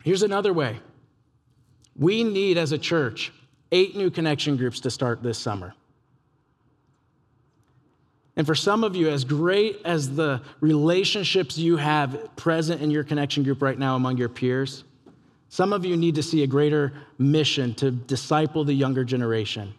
Here's 0.05 0.23
another 0.23 0.53
way 0.53 0.79
we 1.97 2.25
need, 2.25 2.57
as 2.57 2.73
a 2.73 2.79
church, 2.79 3.33
eight 3.73 3.97
new 3.97 4.11
connection 4.11 4.57
groups 4.57 4.81
to 4.81 4.91
start 4.91 5.23
this 5.23 5.39
summer. 5.39 5.75
And 8.37 8.47
for 8.47 8.55
some 8.55 8.85
of 8.85 8.97
you, 8.97 9.11
as 9.11 9.25
great 9.25 9.81
as 9.85 10.15
the 10.15 10.41
relationships 10.61 11.59
you 11.59 11.77
have 11.77 12.35
present 12.37 12.81
in 12.81 12.91
your 12.91 13.05
connection 13.05 13.43
group 13.43 13.61
right 13.61 13.79
now 13.79 13.97
among 13.97 14.17
your 14.17 14.31
peers, 14.31 14.85
some 15.51 15.73
of 15.73 15.85
you 15.85 15.97
need 15.97 16.15
to 16.15 16.23
see 16.23 16.43
a 16.43 16.47
greater 16.47 16.93
mission 17.19 17.75
to 17.75 17.91
disciple 17.91 18.65
the 18.65 18.73
younger 18.73 19.05
generation 19.05 19.75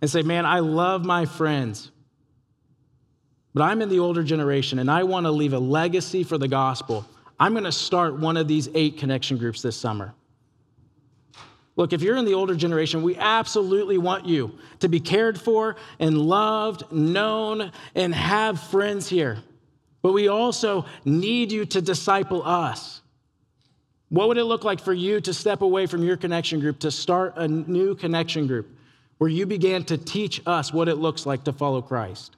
and 0.00 0.10
say, 0.10 0.20
Man, 0.20 0.44
I 0.44 0.58
love 0.58 1.04
my 1.04 1.24
friends. 1.24 1.90
But 3.54 3.64
I'm 3.64 3.82
in 3.82 3.88
the 3.88 3.98
older 3.98 4.22
generation 4.22 4.78
and 4.78 4.90
I 4.90 5.02
want 5.02 5.26
to 5.26 5.30
leave 5.30 5.52
a 5.52 5.58
legacy 5.58 6.24
for 6.24 6.38
the 6.38 6.48
gospel. 6.48 7.06
I'm 7.38 7.52
going 7.52 7.64
to 7.64 7.72
start 7.72 8.18
one 8.18 8.36
of 8.36 8.48
these 8.48 8.68
eight 8.74 8.98
connection 8.98 9.36
groups 9.36 9.62
this 9.62 9.76
summer. 9.76 10.14
Look, 11.74 11.92
if 11.92 12.02
you're 12.02 12.16
in 12.16 12.24
the 12.24 12.34
older 12.34 12.54
generation, 12.54 13.02
we 13.02 13.16
absolutely 13.16 13.96
want 13.96 14.26
you 14.26 14.58
to 14.80 14.88
be 14.88 15.00
cared 15.00 15.40
for 15.40 15.76
and 15.98 16.18
loved, 16.18 16.92
known, 16.92 17.72
and 17.94 18.14
have 18.14 18.60
friends 18.60 19.08
here. 19.08 19.38
But 20.02 20.12
we 20.12 20.28
also 20.28 20.84
need 21.04 21.50
you 21.50 21.64
to 21.66 21.80
disciple 21.80 22.42
us. 22.42 23.00
What 24.10 24.28
would 24.28 24.36
it 24.36 24.44
look 24.44 24.64
like 24.64 24.80
for 24.80 24.92
you 24.92 25.22
to 25.22 25.32
step 25.32 25.62
away 25.62 25.86
from 25.86 26.02
your 26.02 26.18
connection 26.18 26.60
group 26.60 26.80
to 26.80 26.90
start 26.90 27.34
a 27.36 27.48
new 27.48 27.94
connection 27.94 28.46
group 28.46 28.68
where 29.16 29.30
you 29.30 29.46
began 29.46 29.84
to 29.84 29.96
teach 29.96 30.42
us 30.44 30.72
what 30.72 30.88
it 30.88 30.96
looks 30.96 31.24
like 31.24 31.44
to 31.44 31.52
follow 31.52 31.80
Christ? 31.80 32.36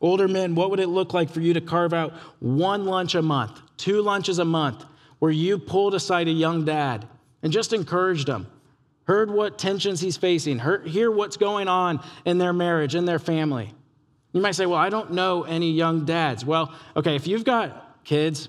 Older 0.00 0.28
men, 0.28 0.54
what 0.54 0.70
would 0.70 0.80
it 0.80 0.88
look 0.88 1.12
like 1.12 1.30
for 1.30 1.40
you 1.40 1.54
to 1.54 1.60
carve 1.60 1.92
out 1.92 2.12
one 2.38 2.84
lunch 2.84 3.14
a 3.14 3.22
month, 3.22 3.60
two 3.76 4.00
lunches 4.00 4.38
a 4.38 4.44
month, 4.44 4.84
where 5.18 5.32
you 5.32 5.58
pulled 5.58 5.94
aside 5.94 6.28
a 6.28 6.32
young 6.32 6.64
dad 6.64 7.08
and 7.42 7.52
just 7.52 7.72
encouraged 7.72 8.28
him, 8.28 8.46
heard 9.04 9.30
what 9.30 9.58
tensions 9.58 10.00
he's 10.00 10.16
facing, 10.16 10.58
heard, 10.58 10.86
hear 10.86 11.10
what's 11.10 11.36
going 11.36 11.66
on 11.66 12.00
in 12.24 12.38
their 12.38 12.52
marriage, 12.52 12.94
in 12.94 13.06
their 13.06 13.18
family? 13.18 13.74
You 14.32 14.40
might 14.40 14.54
say, 14.54 14.66
Well, 14.66 14.78
I 14.78 14.88
don't 14.88 15.12
know 15.12 15.42
any 15.42 15.72
young 15.72 16.04
dads. 16.04 16.44
Well, 16.44 16.72
okay, 16.96 17.16
if 17.16 17.26
you've 17.26 17.44
got 17.44 18.04
kids 18.04 18.48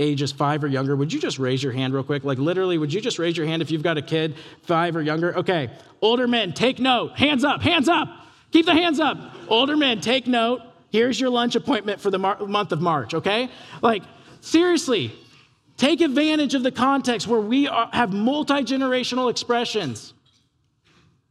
ages 0.00 0.32
five 0.32 0.62
or 0.62 0.68
younger, 0.68 0.96
would 0.96 1.12
you 1.12 1.20
just 1.20 1.38
raise 1.38 1.62
your 1.62 1.72
hand 1.72 1.92
real 1.92 2.04
quick? 2.04 2.24
Like, 2.24 2.38
literally, 2.38 2.78
would 2.78 2.92
you 2.92 3.00
just 3.00 3.18
raise 3.18 3.36
your 3.36 3.46
hand 3.46 3.62
if 3.62 3.70
you've 3.70 3.82
got 3.82 3.98
a 3.98 4.02
kid 4.02 4.36
five 4.62 4.96
or 4.96 5.02
younger? 5.02 5.36
Okay, 5.38 5.70
older 6.00 6.26
men, 6.26 6.52
take 6.54 6.78
note. 6.78 7.16
Hands 7.16 7.44
up, 7.44 7.62
hands 7.62 7.88
up. 7.88 8.08
Keep 8.50 8.66
the 8.66 8.74
hands 8.74 8.98
up. 8.98 9.18
Older 9.48 9.76
men, 9.76 10.00
take 10.00 10.26
note. 10.26 10.62
Here's 10.90 11.20
your 11.20 11.30
lunch 11.30 11.54
appointment 11.54 12.00
for 12.00 12.10
the 12.10 12.18
mar- 12.18 12.44
month 12.46 12.72
of 12.72 12.80
March, 12.80 13.14
okay? 13.14 13.50
Like, 13.82 14.02
seriously, 14.40 15.12
take 15.76 16.00
advantage 16.00 16.54
of 16.54 16.62
the 16.62 16.72
context 16.72 17.26
where 17.26 17.40
we 17.40 17.68
are, 17.68 17.88
have 17.92 18.12
multi 18.12 18.62
generational 18.64 19.30
expressions. 19.30 20.14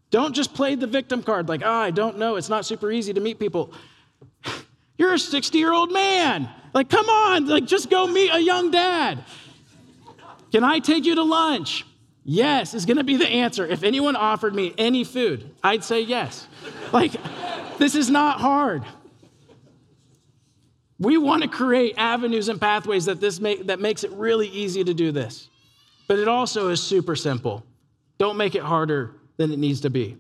Don't 0.10 0.34
just 0.34 0.54
play 0.54 0.76
the 0.76 0.88
victim 0.88 1.24
card 1.24 1.50
like, 1.50 1.62
oh, 1.65 1.72
I 1.72 1.91
don't 1.91 2.17
know, 2.17 2.36
it's 2.36 2.50
not 2.50 2.65
super 2.65 2.91
easy 2.91 3.13
to 3.13 3.20
meet 3.20 3.39
people. 3.39 3.74
You're 4.98 5.15
a 5.15 5.20
60 5.20 5.58
year 5.58 5.74
old 5.74 5.91
man. 5.91 6.50
Like, 6.74 6.89
come 6.89 7.08
on, 7.10 7.48
like, 7.48 7.65
just 7.65 7.89
go 7.89 8.08
meet 8.08 8.30
a 8.32 8.39
young 8.39 8.72
dad. 8.72 9.24
Can 10.52 10.63
I 10.63 10.80
take 10.80 11.06
you 11.06 11.15
to 11.15 11.24
lunch? 11.24 11.86
Yes, 12.24 12.74
is 12.74 12.86
gonna 12.86 13.04
be 13.04 13.15
the 13.15 13.28
answer. 13.28 13.65
If 13.65 13.84
anyone 13.84 14.15
offered 14.15 14.54
me 14.54 14.74
any 14.78 15.04
food, 15.04 15.50
I'd 15.63 15.84
say 15.84 16.02
yes. 16.02 16.48
Like, 16.91 17.13
this 17.78 17.96
is 17.96 18.10
not 18.10 18.39
hard. 18.39 18.84
We 20.99 21.17
want 21.17 21.43
to 21.43 21.49
create 21.49 21.95
avenues 21.97 22.49
and 22.49 22.60
pathways 22.60 23.05
that 23.05 23.19
this 23.19 23.39
make, 23.39 23.67
that 23.67 23.79
makes 23.79 24.03
it 24.03 24.12
really 24.12 24.47
easy 24.47 24.83
to 24.83 24.93
do 24.93 25.12
this. 25.12 25.49
But 26.07 26.19
it 26.19 26.27
also 26.27 26.69
is 26.69 26.81
super 26.81 27.15
simple. 27.15 27.63
Don't 28.17 28.38
make 28.38 28.55
it 28.55 28.63
harder 28.63 29.15
than 29.38 29.51
it 29.51 29.60
needs 29.60 29.81
to 29.81 29.89
be. 29.89 30.17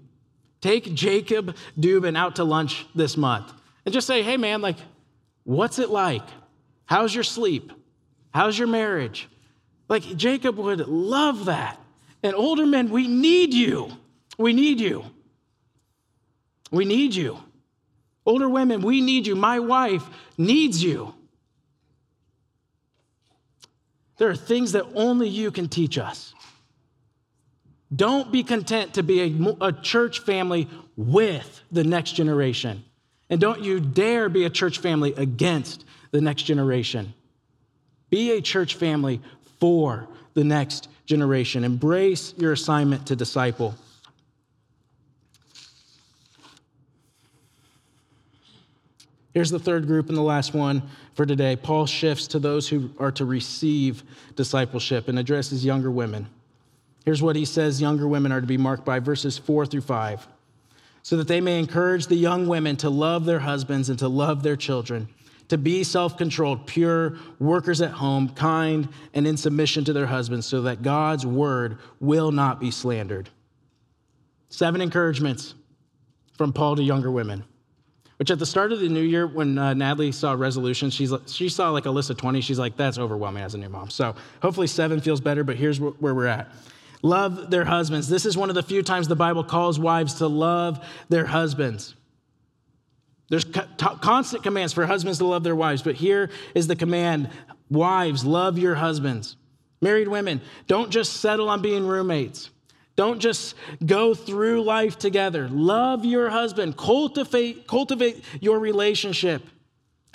Take 0.61 0.93
Jacob 0.93 1.55
Dubin 1.79 2.17
out 2.17 2.35
to 2.35 2.43
lunch 2.43 2.85
this 2.93 3.17
month 3.17 3.51
and 3.85 3.93
just 3.93 4.07
say, 4.07 4.21
"Hey 4.21 4.37
man, 4.37 4.61
like 4.61 4.77
what's 5.43 5.79
it 5.79 5.89
like? 5.89 6.23
How's 6.85 7.13
your 7.13 7.23
sleep? 7.23 7.71
How's 8.33 8.57
your 8.57 8.67
marriage?" 8.67 9.29
Like 9.87 10.03
Jacob 10.17 10.57
would 10.57 10.87
love 10.87 11.45
that. 11.45 11.81
And 12.23 12.35
older 12.35 12.65
men, 12.65 12.89
we 12.89 13.07
need 13.07 13.53
you. 13.53 13.91
We 14.37 14.53
need 14.53 14.79
you. 14.79 15.05
We 16.71 16.85
need 16.85 17.15
you. 17.15 17.37
Older 18.27 18.49
women, 18.49 18.81
we 18.81 18.99
need 18.99 19.25
you. 19.25 19.37
My 19.37 19.59
wife 19.59 20.03
needs 20.37 20.83
you. 20.83 21.15
There 24.17 24.29
are 24.29 24.35
things 24.35 24.73
that 24.73 24.85
only 24.95 25.29
you 25.29 25.49
can 25.49 25.69
teach 25.69 25.97
us. 25.97 26.33
Don't 27.95 28.29
be 28.29 28.43
content 28.43 28.95
to 28.95 29.03
be 29.03 29.21
a, 29.21 29.67
a, 29.67 29.71
church 29.71 30.19
family 30.19 30.67
with 30.97 31.61
the 31.71 31.85
next 31.85 32.13
generation. 32.13 32.83
And 33.29 33.39
don't 33.39 33.61
you 33.61 33.79
dare 33.79 34.27
be 34.27 34.43
a 34.43 34.49
church 34.49 34.79
family 34.79 35.13
against 35.15 35.85
the 36.11 36.19
next 36.19 36.43
generation. 36.43 37.13
Be 38.09 38.31
a 38.31 38.41
church 38.41 38.75
family 38.75 39.21
for 39.61 40.09
the 40.33 40.43
next 40.43 40.89
generation. 41.05 41.63
Embrace 41.63 42.33
your 42.37 42.51
assignment 42.51 43.07
to 43.07 43.15
disciple. 43.15 43.73
Here's 49.37 49.51
the 49.51 49.59
third 49.59 49.85
group 49.85 50.09
and 50.09 50.17
the 50.17 50.23
last 50.23 50.55
one 50.55 50.81
for 51.13 51.23
today. 51.23 51.55
Paul 51.55 51.85
shifts 51.85 52.25
to 52.29 52.39
those 52.39 52.67
who 52.67 52.89
are 52.97 53.11
to 53.11 53.23
receive 53.23 54.01
discipleship 54.35 55.07
and 55.07 55.19
addresses 55.19 55.63
younger 55.63 55.91
women. 55.91 56.27
Here's 57.05 57.21
what 57.21 57.35
he 57.35 57.45
says 57.45 57.79
younger 57.79 58.07
women 58.07 58.31
are 58.31 58.41
to 58.41 58.47
be 58.47 58.57
marked 58.57 58.83
by 58.83 58.97
verses 58.97 59.37
4 59.37 59.67
through 59.67 59.81
5 59.81 60.27
so 61.03 61.17
that 61.17 61.27
they 61.27 61.39
may 61.39 61.59
encourage 61.59 62.07
the 62.07 62.15
young 62.15 62.47
women 62.47 62.77
to 62.77 62.89
love 62.89 63.25
their 63.25 63.37
husbands 63.37 63.89
and 63.89 63.99
to 63.99 64.07
love 64.07 64.41
their 64.41 64.55
children, 64.55 65.07
to 65.49 65.57
be 65.59 65.83
self 65.83 66.17
controlled, 66.17 66.65
pure, 66.65 67.19
workers 67.37 67.79
at 67.79 67.91
home, 67.91 68.29
kind, 68.29 68.89
and 69.13 69.27
in 69.27 69.37
submission 69.37 69.83
to 69.83 69.93
their 69.93 70.07
husbands, 70.07 70.47
so 70.47 70.63
that 70.63 70.81
God's 70.81 71.27
word 71.27 71.77
will 71.99 72.31
not 72.31 72.59
be 72.59 72.71
slandered. 72.71 73.29
Seven 74.49 74.81
encouragements 74.81 75.53
from 76.39 76.53
Paul 76.53 76.77
to 76.77 76.81
younger 76.81 77.11
women. 77.11 77.43
Which 78.17 78.31
at 78.31 78.39
the 78.39 78.45
start 78.45 78.71
of 78.71 78.79
the 78.79 78.89
new 78.89 79.01
year, 79.01 79.27
when 79.27 79.57
uh, 79.57 79.73
Natalie 79.73 80.11
saw 80.11 80.33
resolutions, 80.33 80.93
she's, 80.93 81.13
she 81.27 81.49
saw 81.49 81.69
like 81.69 81.85
a 81.85 81.91
list 81.91 82.09
of 82.09 82.17
20. 82.17 82.41
She's 82.41 82.57
like, 82.57 82.75
that's 82.75 82.97
overwhelming 82.97 83.43
as 83.43 83.53
a 83.53 83.59
new 83.59 83.69
mom. 83.69 83.89
So 83.91 84.15
hopefully 84.41 84.67
seven 84.67 85.01
feels 85.01 85.21
better, 85.21 85.43
but 85.43 85.55
here's 85.55 85.79
where 85.79 86.15
we're 86.15 86.25
at. 86.25 86.51
Love 87.03 87.51
their 87.51 87.63
husbands. 87.63 88.09
This 88.09 88.25
is 88.25 88.35
one 88.35 88.49
of 88.49 88.55
the 88.55 88.63
few 88.63 88.81
times 88.81 89.07
the 89.07 89.15
Bible 89.15 89.43
calls 89.43 89.79
wives 89.79 90.15
to 90.15 90.27
love 90.27 90.83
their 91.09 91.25
husbands. 91.25 91.93
There's 93.29 93.45
constant 93.45 94.41
commands 94.41 94.73
for 94.73 94.85
husbands 94.85 95.19
to 95.19 95.25
love 95.25 95.43
their 95.43 95.55
wives, 95.55 95.83
but 95.83 95.95
here 95.95 96.29
is 96.55 96.65
the 96.65 96.75
command 96.75 97.29
Wives, 97.69 98.25
love 98.25 98.57
your 98.57 98.75
husbands. 98.75 99.35
Married 99.81 100.07
women, 100.07 100.41
don't 100.67 100.89
just 100.89 101.17
settle 101.17 101.49
on 101.49 101.61
being 101.61 101.85
roommates. 101.85 102.49
Don't 102.97 103.19
just 103.19 103.55
go 103.85 104.15
through 104.15 104.63
life 104.63 104.97
together. 104.97 105.47
Love 105.47 106.03
your 106.03 106.29
husband. 106.29 106.75
Cultivate, 106.75 107.67
cultivate 107.67 108.23
your 108.41 108.59
relationship. 108.59 109.43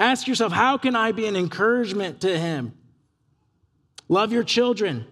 Ask 0.00 0.26
yourself, 0.26 0.52
how 0.52 0.78
can 0.78 0.96
I 0.96 1.12
be 1.12 1.26
an 1.26 1.36
encouragement 1.36 2.20
to 2.22 2.38
him? 2.38 2.74
Love 4.08 4.32
your 4.32 4.42
children. 4.42 5.06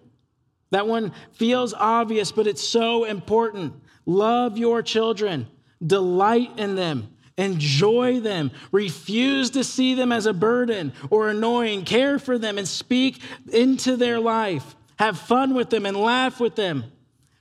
That 0.73 0.89
one 0.89 1.13
feels 1.33 1.73
obvious, 1.73 2.33
but 2.33 2.49
it's 2.49 2.67
so 2.67 3.05
important. 3.05 3.75
Love 4.05 4.59
your 4.59 4.83
children. 4.83 5.47
Delight 5.85 6.59
in 6.59 6.75
them. 6.75 7.15
Enjoy 7.39 8.19
them. 8.19 8.51
Refuse 8.73 9.51
to 9.51 9.63
see 9.63 9.95
them 9.95 10.11
as 10.11 10.27
a 10.27 10.35
burden 10.35 10.93
or 11.09 11.29
annoying. 11.29 11.85
Care 11.85 12.19
for 12.19 12.37
them 12.37 12.59
and 12.59 12.67
speak 12.67 13.23
into 13.53 13.97
their 13.97 14.19
life. 14.19 14.75
Have 14.99 15.19
fun 15.19 15.55
with 15.55 15.71
them 15.71 15.87
and 15.87 15.97
laugh 15.97 16.41
with 16.41 16.57
them. 16.57 16.85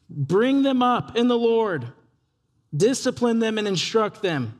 Bring 0.09 0.63
them 0.63 0.81
up 0.81 1.15
in 1.15 1.27
the 1.27 1.37
Lord. 1.37 1.87
Discipline 2.75 3.39
them 3.39 3.57
and 3.57 3.67
instruct 3.67 4.21
them. 4.21 4.59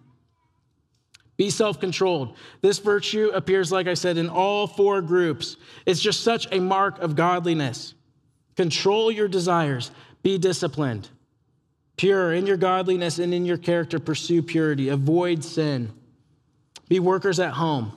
Be 1.37 1.49
self 1.49 1.79
controlled. 1.79 2.35
This 2.61 2.79
virtue 2.79 3.31
appears, 3.33 3.71
like 3.71 3.87
I 3.87 3.93
said, 3.93 4.17
in 4.17 4.29
all 4.29 4.67
four 4.67 5.01
groups. 5.01 5.55
It's 5.85 6.01
just 6.01 6.21
such 6.21 6.47
a 6.51 6.59
mark 6.59 6.99
of 6.99 7.15
godliness. 7.15 7.93
Control 8.57 9.09
your 9.09 9.29
desires. 9.29 9.91
Be 10.21 10.37
disciplined. 10.37 11.07
Pure 11.95 12.33
in 12.33 12.45
your 12.45 12.57
godliness 12.57 13.19
and 13.19 13.33
in 13.33 13.45
your 13.45 13.57
character, 13.57 13.99
pursue 13.99 14.41
purity. 14.41 14.89
Avoid 14.89 15.43
sin. 15.43 15.93
Be 16.89 16.99
workers 16.99 17.39
at 17.39 17.53
home. 17.53 17.93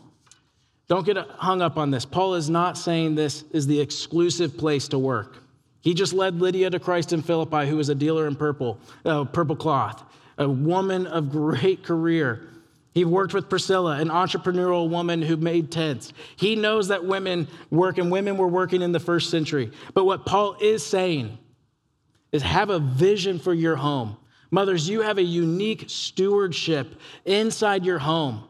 Don't 0.86 1.04
get 1.04 1.16
hung 1.16 1.62
up 1.62 1.78
on 1.78 1.90
this. 1.90 2.04
Paul 2.04 2.34
is 2.34 2.48
not 2.48 2.78
saying 2.78 3.14
this 3.14 3.42
is 3.50 3.66
the 3.66 3.80
exclusive 3.80 4.56
place 4.56 4.86
to 4.88 4.98
work. 4.98 5.41
He 5.82 5.94
just 5.94 6.12
led 6.12 6.40
Lydia 6.40 6.70
to 6.70 6.78
Christ 6.78 7.12
in 7.12 7.22
Philippi, 7.22 7.66
who 7.66 7.76
was 7.76 7.88
a 7.88 7.94
dealer 7.94 8.26
in 8.26 8.36
purple, 8.36 8.78
uh, 9.04 9.24
purple 9.24 9.56
cloth, 9.56 10.02
a 10.38 10.48
woman 10.48 11.06
of 11.06 11.30
great 11.30 11.82
career. 11.82 12.48
He 12.94 13.04
worked 13.04 13.34
with 13.34 13.48
Priscilla, 13.48 13.98
an 13.98 14.08
entrepreneurial 14.08 14.88
woman 14.88 15.22
who 15.22 15.36
made 15.36 15.72
tents. 15.72 16.12
He 16.36 16.56
knows 16.56 16.88
that 16.88 17.04
women 17.04 17.48
work, 17.70 17.98
and 17.98 18.10
women 18.10 18.36
were 18.36 18.48
working 18.48 18.80
in 18.80 18.92
the 18.92 19.00
first 19.00 19.30
century. 19.30 19.72
But 19.92 20.04
what 20.04 20.24
Paul 20.24 20.56
is 20.60 20.86
saying 20.86 21.36
is 22.30 22.42
have 22.42 22.70
a 22.70 22.78
vision 22.78 23.38
for 23.38 23.52
your 23.52 23.76
home. 23.76 24.16
Mothers, 24.50 24.88
you 24.88 25.00
have 25.00 25.18
a 25.18 25.22
unique 25.22 25.86
stewardship 25.88 26.94
inside 27.24 27.84
your 27.84 27.98
home 27.98 28.44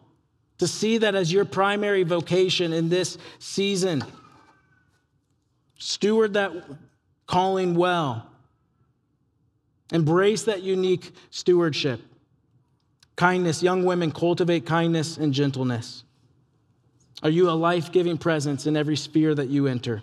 to 0.59 0.67
see 0.67 0.99
that 0.99 1.15
as 1.15 1.33
your 1.33 1.45
primary 1.45 2.03
vocation 2.03 2.73
in 2.73 2.89
this 2.89 3.17
season. 3.39 4.05
Steward 5.79 6.35
that 6.35 6.53
calling 7.33 7.75
well. 7.75 8.27
Embrace 9.91 10.43
that 10.43 10.63
unique 10.63 11.15
stewardship. 11.31 11.99
Kindness, 13.17 13.63
young 13.63 13.87
women, 13.87 14.13
cultivate 14.13 14.67
kindness 14.67 15.17
and 15.17 15.33
gentleness. 15.33 16.05
Are 17.23 17.31
you 17.31 17.49
a 17.49 17.53
life 17.53 17.91
giving 17.91 18.19
presence 18.19 18.67
in 18.67 18.77
every 18.77 18.97
sphere 18.97 19.35
that 19.35 19.49
you 19.49 19.67
enter? 19.67 20.03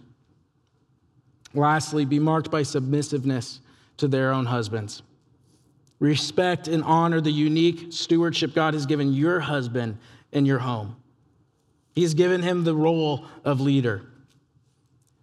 Lastly, 1.53 2.03
be 2.03 2.17
marked 2.17 2.49
by 2.49 2.63
submissiveness 2.63 3.59
to 3.97 4.07
their 4.07 4.31
own 4.31 4.47
husbands. 4.47 5.03
Respect 5.99 6.67
and 6.67 6.83
honor 6.83 7.21
the 7.21 7.31
unique 7.31 7.93
stewardship 7.93 8.55
God 8.55 8.73
has 8.73 8.87
given 8.87 9.13
your 9.13 9.39
husband 9.39 9.99
in 10.31 10.47
your 10.47 10.59
home. 10.59 10.95
He's 11.93 12.15
given 12.15 12.41
him 12.41 12.63
the 12.63 12.75
role 12.75 13.25
of 13.45 13.61
leader. 13.61 14.08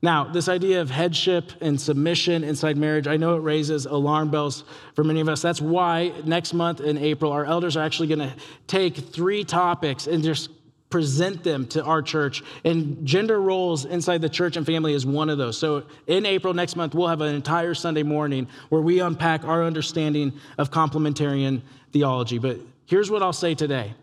Now, 0.03 0.25
this 0.25 0.49
idea 0.49 0.83
of 0.83 0.91
headship 0.91 1.53
and 1.61 1.81
submission 1.81 2.45
inside 2.45 2.77
marriage, 2.77 3.07
I 3.07 3.17
know 3.17 3.37
it 3.37 3.41
raises 3.41 3.87
alarm 3.87 4.31
bells 4.31 4.65
for 4.95 5.03
many 5.03 5.21
of 5.21 5.29
us. 5.29 5.41
That's 5.41 5.61
why 5.61 6.13
next 6.25 6.53
month 6.53 6.81
in 6.81 6.99
April, 6.99 7.33
our 7.33 7.45
elders 7.45 7.77
are 7.77 7.85
actually 7.85 8.09
going 8.09 8.31
to 8.31 8.35
take 8.67 8.97
three 8.97 9.43
topics 9.43 10.07
and 10.07 10.23
just 10.23 10.51
present 10.91 11.43
them 11.43 11.67
to 11.67 11.83
our 11.83 12.03
church. 12.03 12.45
And 12.65 13.05
gender 13.07 13.41
roles 13.41 13.85
inside 13.85 14.21
the 14.21 14.29
church 14.29 14.57
and 14.57 14.65
family 14.65 14.93
is 14.93 15.05
one 15.05 15.31
of 15.31 15.39
those. 15.39 15.59
So 15.59 15.85
in 16.07 16.27
April 16.27 16.55
next 16.55 16.77
month, 16.77 16.95
we'll 16.95 17.09
have 17.09 17.23
an 17.23 17.35
entire 17.35 17.75
Sunday 17.75 18.03
morning 18.03 18.49
where 18.69 18.83
we 18.83 19.01
unpack 19.01 19.45
our 19.45 19.65
understanding 19.65 20.33
of 20.59 20.71
complementarian 20.71 21.63
theology. 21.93 22.39
But 22.39 22.61
here's 22.85 23.11
what 23.11 23.23
I'll 23.23 23.33
say 23.33 23.55
today 23.55 23.95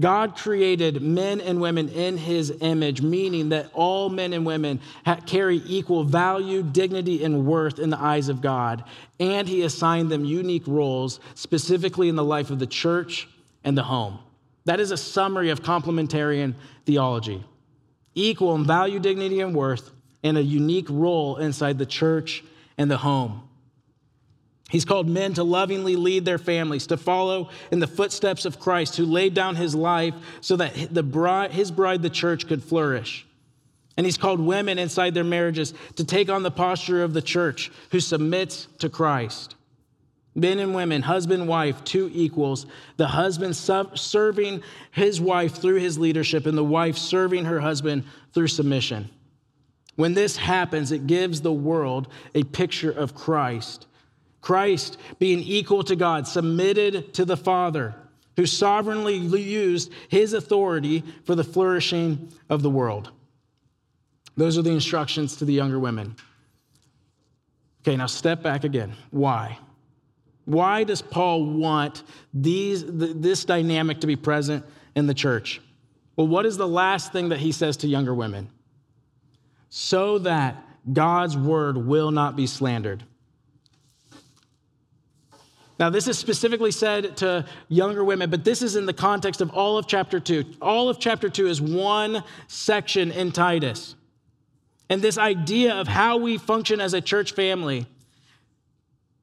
God 0.00 0.34
created 0.34 1.02
men 1.02 1.40
and 1.40 1.60
women 1.60 1.88
in 1.90 2.16
his 2.16 2.52
image, 2.60 3.02
meaning 3.02 3.50
that 3.50 3.70
all 3.74 4.08
men 4.08 4.32
and 4.32 4.46
women 4.46 4.80
carry 5.26 5.62
equal 5.66 6.04
value, 6.04 6.62
dignity, 6.62 7.22
and 7.22 7.46
worth 7.46 7.78
in 7.78 7.90
the 7.90 8.00
eyes 8.00 8.28
of 8.28 8.40
God. 8.40 8.84
And 9.20 9.46
he 9.46 9.62
assigned 9.62 10.10
them 10.10 10.24
unique 10.24 10.66
roles, 10.66 11.20
specifically 11.34 12.08
in 12.08 12.16
the 12.16 12.24
life 12.24 12.50
of 12.50 12.58
the 12.58 12.66
church 12.66 13.28
and 13.62 13.76
the 13.76 13.82
home. 13.82 14.18
That 14.64 14.80
is 14.80 14.90
a 14.90 14.96
summary 14.96 15.50
of 15.50 15.62
complementarian 15.62 16.54
theology 16.86 17.44
equal 18.14 18.54
in 18.56 18.64
value, 18.64 18.98
dignity, 18.98 19.40
and 19.40 19.54
worth, 19.54 19.92
and 20.22 20.36
a 20.36 20.42
unique 20.42 20.88
role 20.90 21.36
inside 21.36 21.78
the 21.78 21.86
church 21.86 22.42
and 22.76 22.90
the 22.90 22.96
home. 22.96 23.48
He's 24.70 24.84
called 24.84 25.08
men 25.08 25.34
to 25.34 25.42
lovingly 25.42 25.96
lead 25.96 26.24
their 26.24 26.38
families, 26.38 26.86
to 26.86 26.96
follow 26.96 27.50
in 27.72 27.80
the 27.80 27.88
footsteps 27.88 28.44
of 28.44 28.60
Christ, 28.60 28.96
who 28.96 29.04
laid 29.04 29.34
down 29.34 29.56
his 29.56 29.74
life 29.74 30.14
so 30.40 30.56
that 30.56 30.94
the 30.94 31.02
bride, 31.02 31.50
his 31.50 31.72
bride, 31.72 32.02
the 32.02 32.10
church, 32.10 32.46
could 32.46 32.62
flourish. 32.62 33.26
And 33.96 34.06
he's 34.06 34.16
called 34.16 34.38
women 34.38 34.78
inside 34.78 35.12
their 35.12 35.24
marriages 35.24 35.74
to 35.96 36.04
take 36.04 36.30
on 36.30 36.44
the 36.44 36.52
posture 36.52 37.02
of 37.02 37.12
the 37.14 37.20
church, 37.20 37.72
who 37.90 37.98
submits 37.98 38.68
to 38.78 38.88
Christ. 38.88 39.56
Men 40.36 40.60
and 40.60 40.72
women, 40.72 41.02
husband, 41.02 41.48
wife, 41.48 41.82
two 41.82 42.08
equals. 42.14 42.66
The 42.96 43.08
husband 43.08 43.56
serving 43.56 44.62
his 44.92 45.20
wife 45.20 45.56
through 45.56 45.80
his 45.80 45.98
leadership, 45.98 46.46
and 46.46 46.56
the 46.56 46.62
wife 46.62 46.96
serving 46.96 47.46
her 47.46 47.58
husband 47.58 48.04
through 48.32 48.46
submission. 48.46 49.10
When 49.96 50.14
this 50.14 50.36
happens, 50.36 50.92
it 50.92 51.08
gives 51.08 51.40
the 51.40 51.52
world 51.52 52.06
a 52.36 52.44
picture 52.44 52.92
of 52.92 53.16
Christ 53.16 53.88
Christ 54.40 54.96
being 55.18 55.40
equal 55.40 55.82
to 55.84 55.96
God, 55.96 56.26
submitted 56.26 57.14
to 57.14 57.24
the 57.24 57.36
Father, 57.36 57.94
who 58.36 58.46
sovereignly 58.46 59.16
used 59.16 59.92
his 60.08 60.32
authority 60.32 61.04
for 61.24 61.34
the 61.34 61.44
flourishing 61.44 62.32
of 62.48 62.62
the 62.62 62.70
world. 62.70 63.10
Those 64.36 64.56
are 64.56 64.62
the 64.62 64.70
instructions 64.70 65.36
to 65.36 65.44
the 65.44 65.52
younger 65.52 65.78
women. 65.78 66.16
Okay, 67.82 67.96
now 67.96 68.06
step 68.06 68.42
back 68.42 68.64
again. 68.64 68.94
Why? 69.10 69.58
Why 70.46 70.84
does 70.84 71.02
Paul 71.02 71.44
want 71.44 72.02
these, 72.32 72.84
this 72.86 73.44
dynamic 73.44 74.00
to 74.00 74.06
be 74.06 74.16
present 74.16 74.64
in 74.94 75.06
the 75.06 75.14
church? 75.14 75.60
Well, 76.16 76.28
what 76.28 76.46
is 76.46 76.56
the 76.56 76.68
last 76.68 77.12
thing 77.12 77.28
that 77.28 77.38
he 77.38 77.52
says 77.52 77.78
to 77.78 77.88
younger 77.88 78.14
women? 78.14 78.50
so 79.70 80.18
that 80.18 80.62
God's 80.92 81.36
word 81.36 81.76
will 81.76 82.10
not 82.10 82.36
be 82.36 82.46
slandered. 82.46 83.04
Now, 85.80 85.88
this 85.88 86.06
is 86.08 86.18
specifically 86.18 86.72
said 86.72 87.16
to 87.16 87.46
younger 87.70 88.04
women, 88.04 88.28
but 88.28 88.44
this 88.44 88.60
is 88.60 88.76
in 88.76 88.84
the 88.84 88.92
context 88.92 89.40
of 89.40 89.48
all 89.50 89.78
of 89.78 89.86
chapter 89.86 90.20
2. 90.20 90.44
All 90.60 90.90
of 90.90 90.98
chapter 90.98 91.30
2 91.30 91.46
is 91.46 91.58
one 91.62 92.22
section 92.48 93.10
in 93.10 93.32
Titus. 93.32 93.96
And 94.90 95.00
this 95.00 95.16
idea 95.16 95.74
of 95.74 95.88
how 95.88 96.18
we 96.18 96.36
function 96.36 96.82
as 96.82 96.92
a 96.92 97.00
church 97.00 97.32
family 97.32 97.86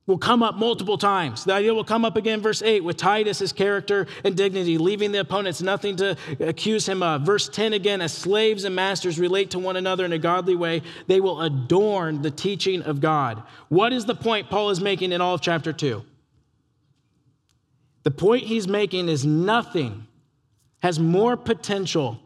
will 0.07 0.17
come 0.17 0.41
up 0.41 0.55
multiple 0.55 0.97
times. 0.97 1.43
The 1.43 1.53
idea 1.53 1.75
will 1.75 1.83
come 1.83 2.03
up 2.03 2.15
again, 2.15 2.41
verse 2.41 2.63
8, 2.63 2.83
with 2.83 2.97
Titus' 2.97 3.51
character 3.51 4.07
and 4.23 4.35
dignity, 4.35 4.79
leaving 4.79 5.11
the 5.11 5.19
opponents 5.19 5.61
nothing 5.61 5.95
to 5.97 6.17
accuse 6.39 6.89
him 6.89 7.03
of. 7.03 7.21
Verse 7.21 7.47
10 7.49 7.73
again, 7.73 8.01
as 8.01 8.13
slaves 8.13 8.63
and 8.63 8.73
masters 8.73 9.19
relate 9.19 9.51
to 9.51 9.59
one 9.59 9.75
another 9.75 10.05
in 10.05 10.13
a 10.13 10.17
godly 10.17 10.55
way, 10.55 10.81
they 11.05 11.21
will 11.21 11.39
adorn 11.41 12.23
the 12.23 12.31
teaching 12.31 12.81
of 12.81 12.99
God. 12.99 13.43
What 13.69 13.93
is 13.93 14.05
the 14.05 14.15
point 14.15 14.49
Paul 14.49 14.71
is 14.71 14.81
making 14.81 15.11
in 15.11 15.21
all 15.21 15.35
of 15.35 15.41
chapter 15.41 15.71
2? 15.71 16.03
The 18.07 18.11
point 18.11 18.45
he's 18.45 18.69
making 18.69 19.09
is 19.09 19.25
nothing 19.25 20.07
has 20.79 20.97
more 20.97 21.35
potential 21.35 22.17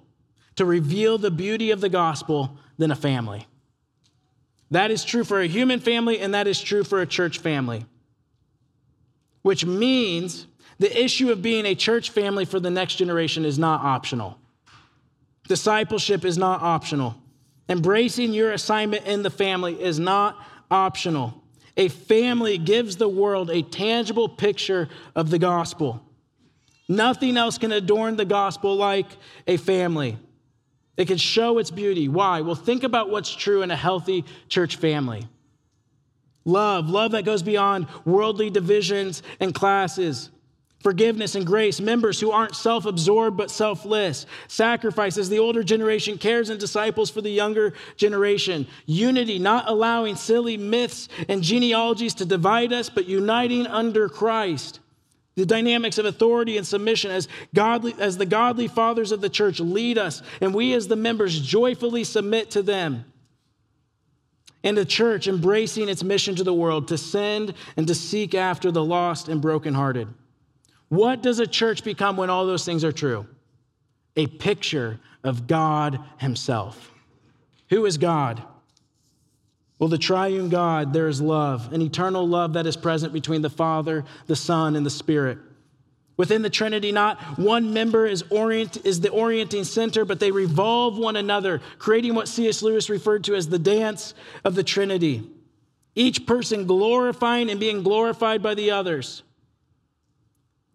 to 0.55 0.63
reveal 0.63 1.17
the 1.17 1.31
beauty 1.31 1.71
of 1.71 1.81
the 1.81 1.89
gospel 1.89 2.55
than 2.77 2.91
a 2.91 2.95
family. 2.95 3.47
That 4.69 4.91
is 4.91 5.03
true 5.03 5.23
for 5.23 5.41
a 5.41 5.47
human 5.47 5.79
family, 5.79 6.19
and 6.19 6.35
that 6.35 6.45
is 6.45 6.61
true 6.61 6.83
for 6.83 7.01
a 7.01 7.07
church 7.07 7.39
family. 7.39 7.83
Which 9.41 9.65
means 9.65 10.45
the 10.77 11.03
issue 11.03 11.31
of 11.31 11.41
being 11.41 11.65
a 11.65 11.73
church 11.73 12.11
family 12.11 12.45
for 12.45 12.59
the 12.59 12.69
next 12.69 12.97
generation 12.97 13.43
is 13.43 13.57
not 13.57 13.81
optional. 13.81 14.37
Discipleship 15.47 16.23
is 16.23 16.37
not 16.37 16.61
optional. 16.61 17.15
Embracing 17.67 18.33
your 18.33 18.51
assignment 18.51 19.07
in 19.07 19.23
the 19.23 19.31
family 19.31 19.81
is 19.81 19.99
not 19.99 20.37
optional. 20.69 21.40
A 21.77 21.87
family 21.87 22.57
gives 22.57 22.97
the 22.97 23.07
world 23.07 23.49
a 23.49 23.61
tangible 23.61 24.29
picture 24.29 24.89
of 25.15 25.29
the 25.29 25.39
gospel. 25.39 26.03
Nothing 26.87 27.37
else 27.37 27.57
can 27.57 27.71
adorn 27.71 28.17
the 28.17 28.25
gospel 28.25 28.75
like 28.75 29.07
a 29.47 29.57
family. 29.57 30.17
It 30.97 31.07
can 31.07 31.17
show 31.17 31.57
its 31.57 31.71
beauty. 31.71 32.09
Why? 32.09 32.41
Well, 32.41 32.55
think 32.55 32.83
about 32.83 33.09
what's 33.09 33.33
true 33.33 33.61
in 33.61 33.71
a 33.71 33.75
healthy 33.75 34.25
church 34.49 34.75
family 34.75 35.27
love, 36.43 36.89
love 36.89 37.11
that 37.11 37.23
goes 37.23 37.43
beyond 37.43 37.87
worldly 38.03 38.49
divisions 38.49 39.23
and 39.39 39.53
classes 39.53 40.29
forgiveness 40.81 41.35
and 41.35 41.45
grace, 41.45 41.79
members 41.79 42.19
who 42.19 42.31
aren't 42.31 42.55
self 42.55 42.85
absorbed 42.85 43.37
but 43.37 43.51
selfless, 43.51 44.25
sacrifices 44.47 45.29
the 45.29 45.39
older 45.39 45.63
generation 45.63 46.17
cares 46.17 46.49
and 46.49 46.59
disciples 46.59 47.09
for 47.09 47.21
the 47.21 47.29
younger 47.29 47.73
generation, 47.95 48.67
unity, 48.85 49.39
not 49.39 49.69
allowing 49.69 50.15
silly 50.15 50.57
myths 50.57 51.07
and 51.29 51.43
genealogies 51.43 52.13
to 52.15 52.25
divide 52.25 52.73
us, 52.73 52.89
but 52.89 53.05
uniting 53.05 53.67
under 53.67 54.09
Christ. 54.09 54.79
The 55.35 55.45
dynamics 55.45 55.97
of 55.97 56.05
authority 56.05 56.57
and 56.57 56.67
submission 56.67 57.09
as, 57.11 57.27
godly, 57.53 57.95
as 57.97 58.17
the 58.17 58.25
godly 58.25 58.67
fathers 58.67 59.11
of 59.11 59.21
the 59.21 59.29
church 59.29 59.59
lead 59.59 59.97
us, 59.97 60.21
and 60.41 60.53
we 60.53 60.73
as 60.73 60.87
the 60.87 60.95
members 60.95 61.39
joyfully 61.39 62.03
submit 62.03 62.51
to 62.51 62.61
them. 62.61 63.05
And 64.63 64.77
the 64.77 64.85
church 64.85 65.27
embracing 65.27 65.89
its 65.89 66.03
mission 66.03 66.35
to 66.35 66.43
the 66.43 66.53
world 66.53 66.89
to 66.89 66.97
send 66.97 67.53
and 67.77 67.87
to 67.87 67.95
seek 67.95 68.35
after 68.35 68.71
the 68.71 68.83
lost 68.83 69.27
and 69.27 69.41
brokenhearted. 69.41 70.07
What 70.91 71.23
does 71.23 71.39
a 71.39 71.47
church 71.47 71.85
become 71.85 72.17
when 72.17 72.29
all 72.29 72.45
those 72.45 72.65
things 72.65 72.83
are 72.83 72.91
true? 72.91 73.25
A 74.17 74.27
picture 74.27 74.99
of 75.23 75.47
God 75.47 75.97
Himself. 76.17 76.91
Who 77.69 77.85
is 77.85 77.97
God? 77.97 78.43
Well, 79.79 79.87
the 79.87 79.97
triune 79.97 80.49
God, 80.49 80.91
there 80.91 81.07
is 81.07 81.21
love, 81.21 81.71
an 81.71 81.81
eternal 81.81 82.27
love 82.27 82.51
that 82.53 82.67
is 82.67 82.75
present 82.75 83.13
between 83.13 83.41
the 83.41 83.49
Father, 83.49 84.03
the 84.27 84.35
Son, 84.35 84.75
and 84.75 84.85
the 84.85 84.89
Spirit. 84.89 85.37
Within 86.17 86.41
the 86.41 86.49
Trinity, 86.49 86.91
not 86.91 87.39
one 87.39 87.73
member 87.73 88.05
is, 88.05 88.25
orient, 88.29 88.85
is 88.85 88.99
the 88.99 89.11
orienting 89.11 89.63
center, 89.63 90.03
but 90.03 90.19
they 90.19 90.31
revolve 90.31 90.97
one 90.97 91.15
another, 91.15 91.61
creating 91.79 92.15
what 92.15 92.27
C.S. 92.27 92.61
Lewis 92.61 92.89
referred 92.89 93.23
to 93.23 93.35
as 93.35 93.47
the 93.47 93.57
dance 93.57 94.13
of 94.43 94.55
the 94.55 94.63
Trinity. 94.63 95.23
Each 95.95 96.25
person 96.25 96.65
glorifying 96.65 97.49
and 97.49 97.61
being 97.61 97.81
glorified 97.81 98.43
by 98.43 98.55
the 98.55 98.71
others. 98.71 99.23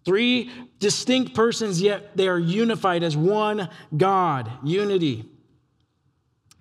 Three 0.07 0.53
distinct 0.79 1.35
persons, 1.35 1.83
yet 1.83 2.17
they 2.17 2.29
are 2.29 2.39
unified 2.39 3.03
as 3.03 3.17
one 3.17 3.69
God, 3.97 4.49
unity. 4.63 5.25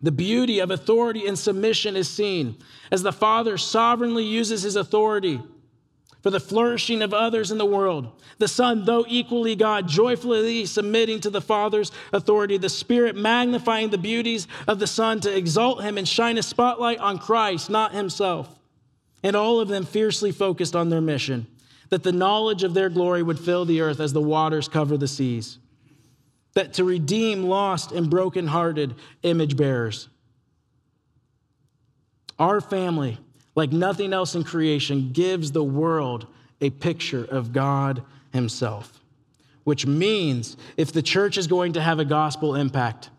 The 0.02 0.12
beauty 0.12 0.60
of 0.60 0.72
authority 0.72 1.28
and 1.28 1.38
submission 1.38 1.96
is 1.96 2.10
seen 2.10 2.58
as 2.92 3.04
the 3.04 3.14
Father 3.14 3.60
sovereignly 3.60 4.24
uses 4.24 4.64
his 4.64 4.76
authority 4.76 5.40
for 6.24 6.32
the 6.32 6.40
flourishing 6.40 7.04
of 7.04 7.14
others 7.14 7.52
in 7.52 7.60
the 7.60 7.68
world. 7.68 8.20
The 8.40 8.48
Son, 8.48 8.84
though 8.84 9.06
equally 9.08 9.56
God, 9.56 9.88
joyfully 9.88 10.66
submitting 10.66 11.20
to 11.20 11.30
the 11.30 11.40
Father's 11.40 11.92
authority. 12.12 12.58
The 12.58 12.68
Spirit 12.68 13.16
magnifying 13.16 13.92
the 13.92 14.00
beauties 14.00 14.48
of 14.68 14.80
the 14.80 14.88
Son 14.88 15.20
to 15.20 15.38
exalt 15.38 15.84
him 15.84 16.00
and 16.00 16.08
shine 16.08 16.40
a 16.40 16.44
spotlight 16.44 16.98
on 16.98 17.20
Christ, 17.20 17.70
not 17.70 17.94
himself. 17.94 18.60
And 19.22 19.36
all 19.36 19.60
of 19.60 19.68
them 19.68 19.86
fiercely 19.86 20.32
focused 20.32 20.76
on 20.76 20.90
their 20.90 21.00
mission 21.00 21.46
that 21.90 22.04
the 22.04 22.12
knowledge 22.12 22.64
of 22.64 22.74
their 22.74 22.90
glory 22.90 23.24
would 23.24 23.40
fill 23.40 23.66
the 23.66 23.82
earth 23.82 24.00
as 24.00 24.14
the 24.14 24.22
waters 24.22 24.68
cover 24.68 24.98
the 24.98 25.08
seas, 25.08 25.60
that 26.54 26.74
to 26.74 26.84
redeem 26.84 27.44
lost 27.44 27.92
and 27.92 28.10
broken-hearted 28.10 28.96
image 29.24 29.56
bearers. 29.58 30.10
Our 32.40 32.60
family, 32.62 33.18
like 33.56 33.72
nothing 33.72 34.14
else 34.14 34.36
in 34.36 34.44
creation, 34.44 35.12
gives 35.14 35.52
the 35.52 35.64
world 35.64 36.28
a 36.62 36.70
picture 36.70 37.24
of 37.24 37.54
God 37.54 38.04
Himself, 38.34 39.00
which 39.64 39.86
means 39.86 40.58
if 40.78 40.92
the 40.92 41.02
church 41.02 41.38
is 41.38 41.48
going 41.48 41.74
to 41.74 41.82
have 41.82 42.00
a 42.00 42.06
gospel 42.06 42.56
impact, 42.56 43.10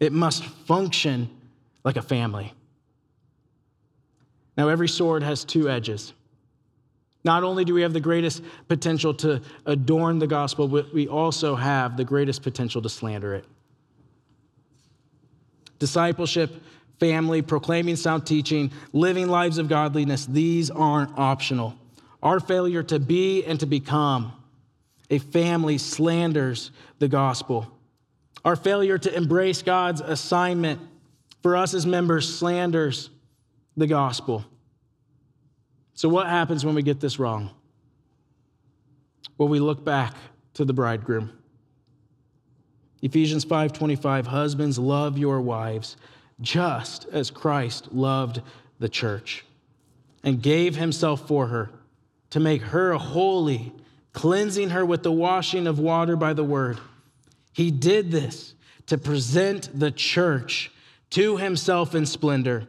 it 0.00 0.12
must 0.12 0.44
function 0.44 1.28
like 1.84 1.96
a 1.96 2.02
family. 2.02 2.52
Now, 4.56 4.68
every 4.68 4.88
sword 4.88 5.22
has 5.22 5.44
two 5.44 5.68
edges. 5.68 6.12
Not 7.24 7.42
only 7.42 7.64
do 7.64 7.72
we 7.72 7.82
have 7.82 7.94
the 7.94 8.00
greatest 8.00 8.42
potential 8.68 9.14
to 9.14 9.40
adorn 9.64 10.18
the 10.18 10.26
gospel, 10.26 10.68
but 10.68 10.92
we 10.92 11.08
also 11.08 11.54
have 11.54 11.96
the 11.96 12.04
greatest 12.04 12.42
potential 12.42 12.82
to 12.82 12.88
slander 12.88 13.34
it. 13.34 13.46
Discipleship, 15.78 16.62
family, 17.00 17.40
proclaiming 17.42 17.96
sound 17.96 18.26
teaching, 18.26 18.70
living 18.92 19.28
lives 19.28 19.58
of 19.58 19.68
godliness, 19.68 20.26
these 20.26 20.70
aren't 20.70 21.18
optional. 21.18 21.74
Our 22.22 22.40
failure 22.40 22.82
to 22.84 22.98
be 22.98 23.44
and 23.44 23.58
to 23.60 23.66
become 23.66 24.32
a 25.10 25.18
family 25.18 25.78
slanders 25.78 26.70
the 26.98 27.08
gospel. 27.08 27.70
Our 28.44 28.56
failure 28.56 28.98
to 28.98 29.14
embrace 29.14 29.62
God's 29.62 30.00
assignment 30.02 30.80
for 31.42 31.56
us 31.56 31.74
as 31.74 31.86
members 31.86 32.38
slanders 32.38 33.10
the 33.76 33.86
gospel. 33.86 34.44
So, 35.94 36.08
what 36.08 36.26
happens 36.26 36.64
when 36.64 36.74
we 36.74 36.82
get 36.82 37.00
this 37.00 37.18
wrong? 37.18 37.50
Well, 39.38 39.48
we 39.48 39.60
look 39.60 39.84
back 39.84 40.14
to 40.54 40.64
the 40.64 40.72
bridegroom. 40.72 41.30
Ephesians 43.02 43.44
5:25 43.44 44.26
Husbands 44.26 44.78
love 44.78 45.18
your 45.18 45.40
wives 45.40 45.96
just 46.40 47.06
as 47.12 47.30
Christ 47.30 47.92
loved 47.92 48.40
the 48.78 48.88
church 48.88 49.44
and 50.22 50.42
gave 50.42 50.76
himself 50.76 51.26
for 51.28 51.46
her 51.48 51.70
to 52.30 52.40
make 52.40 52.62
her 52.62 52.94
holy 52.94 53.72
cleansing 54.12 54.70
her 54.70 54.84
with 54.84 55.02
the 55.02 55.12
washing 55.12 55.66
of 55.66 55.78
water 55.78 56.16
by 56.16 56.32
the 56.32 56.44
word 56.44 56.78
he 57.52 57.70
did 57.70 58.10
this 58.10 58.54
to 58.86 58.98
present 58.98 59.70
the 59.78 59.90
church 59.90 60.70
to 61.10 61.36
himself 61.36 61.94
in 61.94 62.04
splendor 62.04 62.66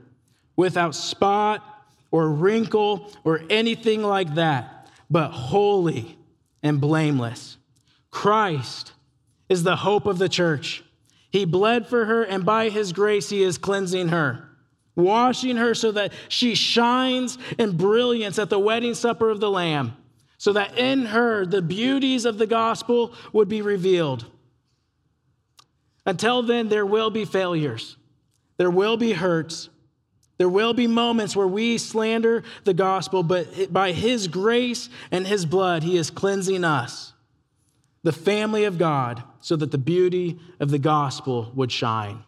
without 0.55 0.93
spot 0.93 1.74
or 2.15 2.29
wrinkle 2.29 3.11
or 3.25 3.41
anything 3.49 4.01
like 4.01 4.35
that, 4.35 4.87
but 5.09 5.31
holy 5.31 6.17
and 6.63 6.79
blameless. 6.79 7.57
Christ 8.09 8.93
is 9.49 9.63
the 9.63 9.75
hope 9.75 10.05
of 10.05 10.17
the 10.17 10.29
church. 10.29 10.81
He 11.29 11.43
bled 11.43 11.87
for 11.87 12.05
her, 12.05 12.23
and 12.23 12.45
by 12.45 12.69
his 12.69 12.93
grace, 12.93 13.29
he 13.29 13.43
is 13.43 13.57
cleansing 13.57 14.07
her, 14.07 14.47
washing 14.95 15.57
her 15.57 15.75
so 15.75 15.91
that 15.91 16.13
she 16.29 16.55
shines 16.55 17.37
in 17.57 17.75
brilliance 17.75 18.39
at 18.39 18.49
the 18.49 18.59
wedding 18.59 18.93
supper 18.93 19.29
of 19.29 19.41
the 19.41 19.51
Lamb, 19.51 19.97
so 20.37 20.53
that 20.53 20.77
in 20.77 21.07
her 21.07 21.45
the 21.45 21.61
beauties 21.61 22.23
of 22.23 22.37
the 22.37 22.47
gospel 22.47 23.13
would 23.33 23.49
be 23.49 23.61
revealed. 23.61 24.25
Until 26.05 26.43
then, 26.43 26.69
there 26.69 26.85
will 26.85 27.09
be 27.09 27.25
failures, 27.25 27.97
there 28.55 28.71
will 28.71 28.95
be 28.95 29.11
hurts, 29.11 29.67
there 30.37 30.49
will 30.49 30.73
be 30.73 30.87
moments 30.87 31.35
where 31.35 31.47
we 31.47 31.77
slander 31.77 32.43
the 32.63 32.73
gospel, 32.73 33.23
but 33.23 33.71
by 33.71 33.91
his 33.91 34.27
grace 34.27 34.89
and 35.11 35.25
his 35.25 35.45
blood, 35.45 35.83
he 35.83 35.97
is 35.97 36.09
cleansing 36.09 36.63
us, 36.63 37.13
the 38.03 38.11
family 38.11 38.65
of 38.65 38.77
God, 38.77 39.23
so 39.39 39.55
that 39.55 39.71
the 39.71 39.77
beauty 39.77 40.39
of 40.59 40.71
the 40.71 40.79
gospel 40.79 41.51
would 41.55 41.71
shine. 41.71 42.23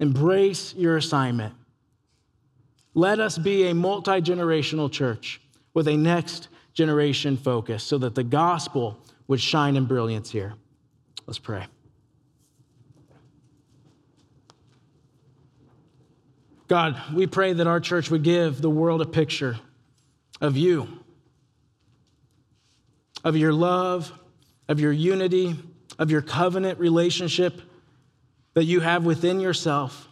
embrace 0.00 0.74
your 0.74 0.96
assignment. 0.96 1.54
Let 2.94 3.20
us 3.20 3.38
be 3.38 3.68
a 3.68 3.74
multi 3.74 4.20
generational 4.20 4.90
church 4.90 5.40
with 5.74 5.86
a 5.86 5.96
next 5.96 6.48
generation 6.72 7.36
focus 7.36 7.84
so 7.84 7.98
that 7.98 8.16
the 8.16 8.24
gospel 8.24 8.98
would 9.28 9.40
shine 9.40 9.76
in 9.76 9.84
brilliance 9.84 10.30
here. 10.30 10.54
Let's 11.26 11.38
pray. 11.38 11.66
God, 16.70 17.02
we 17.12 17.26
pray 17.26 17.52
that 17.52 17.66
our 17.66 17.80
church 17.80 18.12
would 18.12 18.22
give 18.22 18.62
the 18.62 18.70
world 18.70 19.02
a 19.02 19.04
picture 19.04 19.58
of 20.40 20.56
you, 20.56 20.86
of 23.24 23.36
your 23.36 23.52
love, 23.52 24.12
of 24.68 24.78
your 24.78 24.92
unity, 24.92 25.56
of 25.98 26.12
your 26.12 26.22
covenant 26.22 26.78
relationship 26.78 27.60
that 28.54 28.66
you 28.66 28.78
have 28.78 29.04
within 29.04 29.40
yourself, 29.40 30.08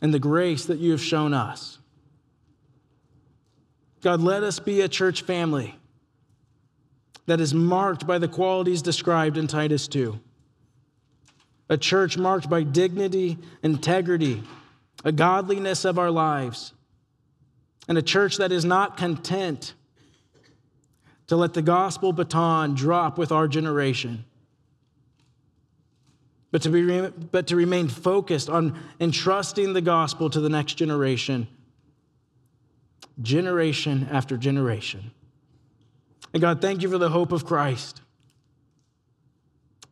and 0.00 0.14
the 0.14 0.18
grace 0.18 0.64
that 0.64 0.78
you 0.78 0.92
have 0.92 1.02
shown 1.02 1.34
us. 1.34 1.78
God, 4.00 4.22
let 4.22 4.42
us 4.42 4.58
be 4.58 4.80
a 4.80 4.88
church 4.88 5.20
family 5.20 5.76
that 7.26 7.42
is 7.42 7.52
marked 7.52 8.06
by 8.06 8.16
the 8.16 8.28
qualities 8.28 8.80
described 8.80 9.36
in 9.36 9.48
Titus 9.48 9.86
2 9.86 10.18
a 11.68 11.76
church 11.76 12.16
marked 12.16 12.48
by 12.48 12.62
dignity, 12.62 13.38
integrity, 13.62 14.42
a 15.04 15.12
godliness 15.12 15.84
of 15.84 15.98
our 15.98 16.10
lives, 16.10 16.72
and 17.88 17.98
a 17.98 18.02
church 18.02 18.36
that 18.38 18.52
is 18.52 18.64
not 18.64 18.96
content 18.96 19.74
to 21.26 21.36
let 21.36 21.54
the 21.54 21.62
gospel 21.62 22.12
baton 22.12 22.74
drop 22.74 23.18
with 23.18 23.32
our 23.32 23.48
generation, 23.48 24.24
but 26.52 26.62
to, 26.62 26.70
be, 26.70 27.08
but 27.32 27.48
to 27.48 27.56
remain 27.56 27.88
focused 27.88 28.48
on 28.48 28.78
entrusting 29.00 29.72
the 29.72 29.80
gospel 29.80 30.30
to 30.30 30.40
the 30.40 30.48
next 30.48 30.74
generation, 30.74 31.48
generation 33.20 34.08
after 34.10 34.36
generation. 34.36 35.10
And 36.32 36.40
God, 36.40 36.60
thank 36.60 36.82
you 36.82 36.88
for 36.88 36.98
the 36.98 37.08
hope 37.08 37.32
of 37.32 37.44
Christ 37.44 38.02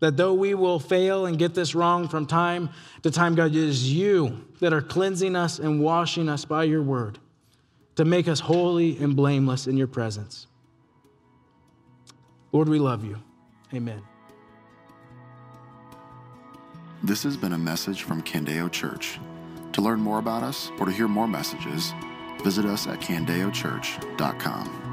that 0.01 0.17
though 0.17 0.35
we 0.35 0.55
will 0.55 0.79
fail 0.79 1.27
and 1.27 1.39
get 1.39 1.55
this 1.55 1.75
wrong 1.75 2.09
from 2.09 2.27
time 2.27 2.71
to 3.03 3.11
time, 3.11 3.35
God, 3.35 3.51
it 3.51 3.57
is 3.57 3.93
you 3.93 4.45
that 4.61 4.73
are 4.73 4.83
cleansing 4.83 5.37
us 5.37 5.59
and 5.59 5.81
washing 5.81 6.29
us 6.29 6.45
by 6.45 6.65
your 6.65 6.83
word 6.83 7.19
to 7.97 8.05
make 8.05 8.29
us 8.29 8.41
holy 8.41 8.99
and 8.99 9.15
blameless 9.15 9.67
in 9.67 9.77
your 9.77 9.87
presence. 9.87 10.47
Lord, 12.53 12.69
we 12.69 12.79
love 12.79 13.05
you. 13.05 13.21
Amen. 13.73 14.03
This 17.03 17.23
has 17.25 17.37
been 17.37 17.53
a 17.53 17.59
message 17.59 18.03
from 18.03 18.23
Candeo 18.23 18.71
Church. 18.71 19.19
To 19.73 19.83
learn 19.83 20.01
more 20.01 20.21
about 20.21 20.43
us 20.43 20.71
or 20.79 20.87
to 20.87 20.93
hear 20.93 21.09
more 21.09 21.27
messages, 21.27 21.93
visit 22.43 22.65
us 22.65 22.87
at 22.87 23.01
candeochurch.com. 23.01 24.84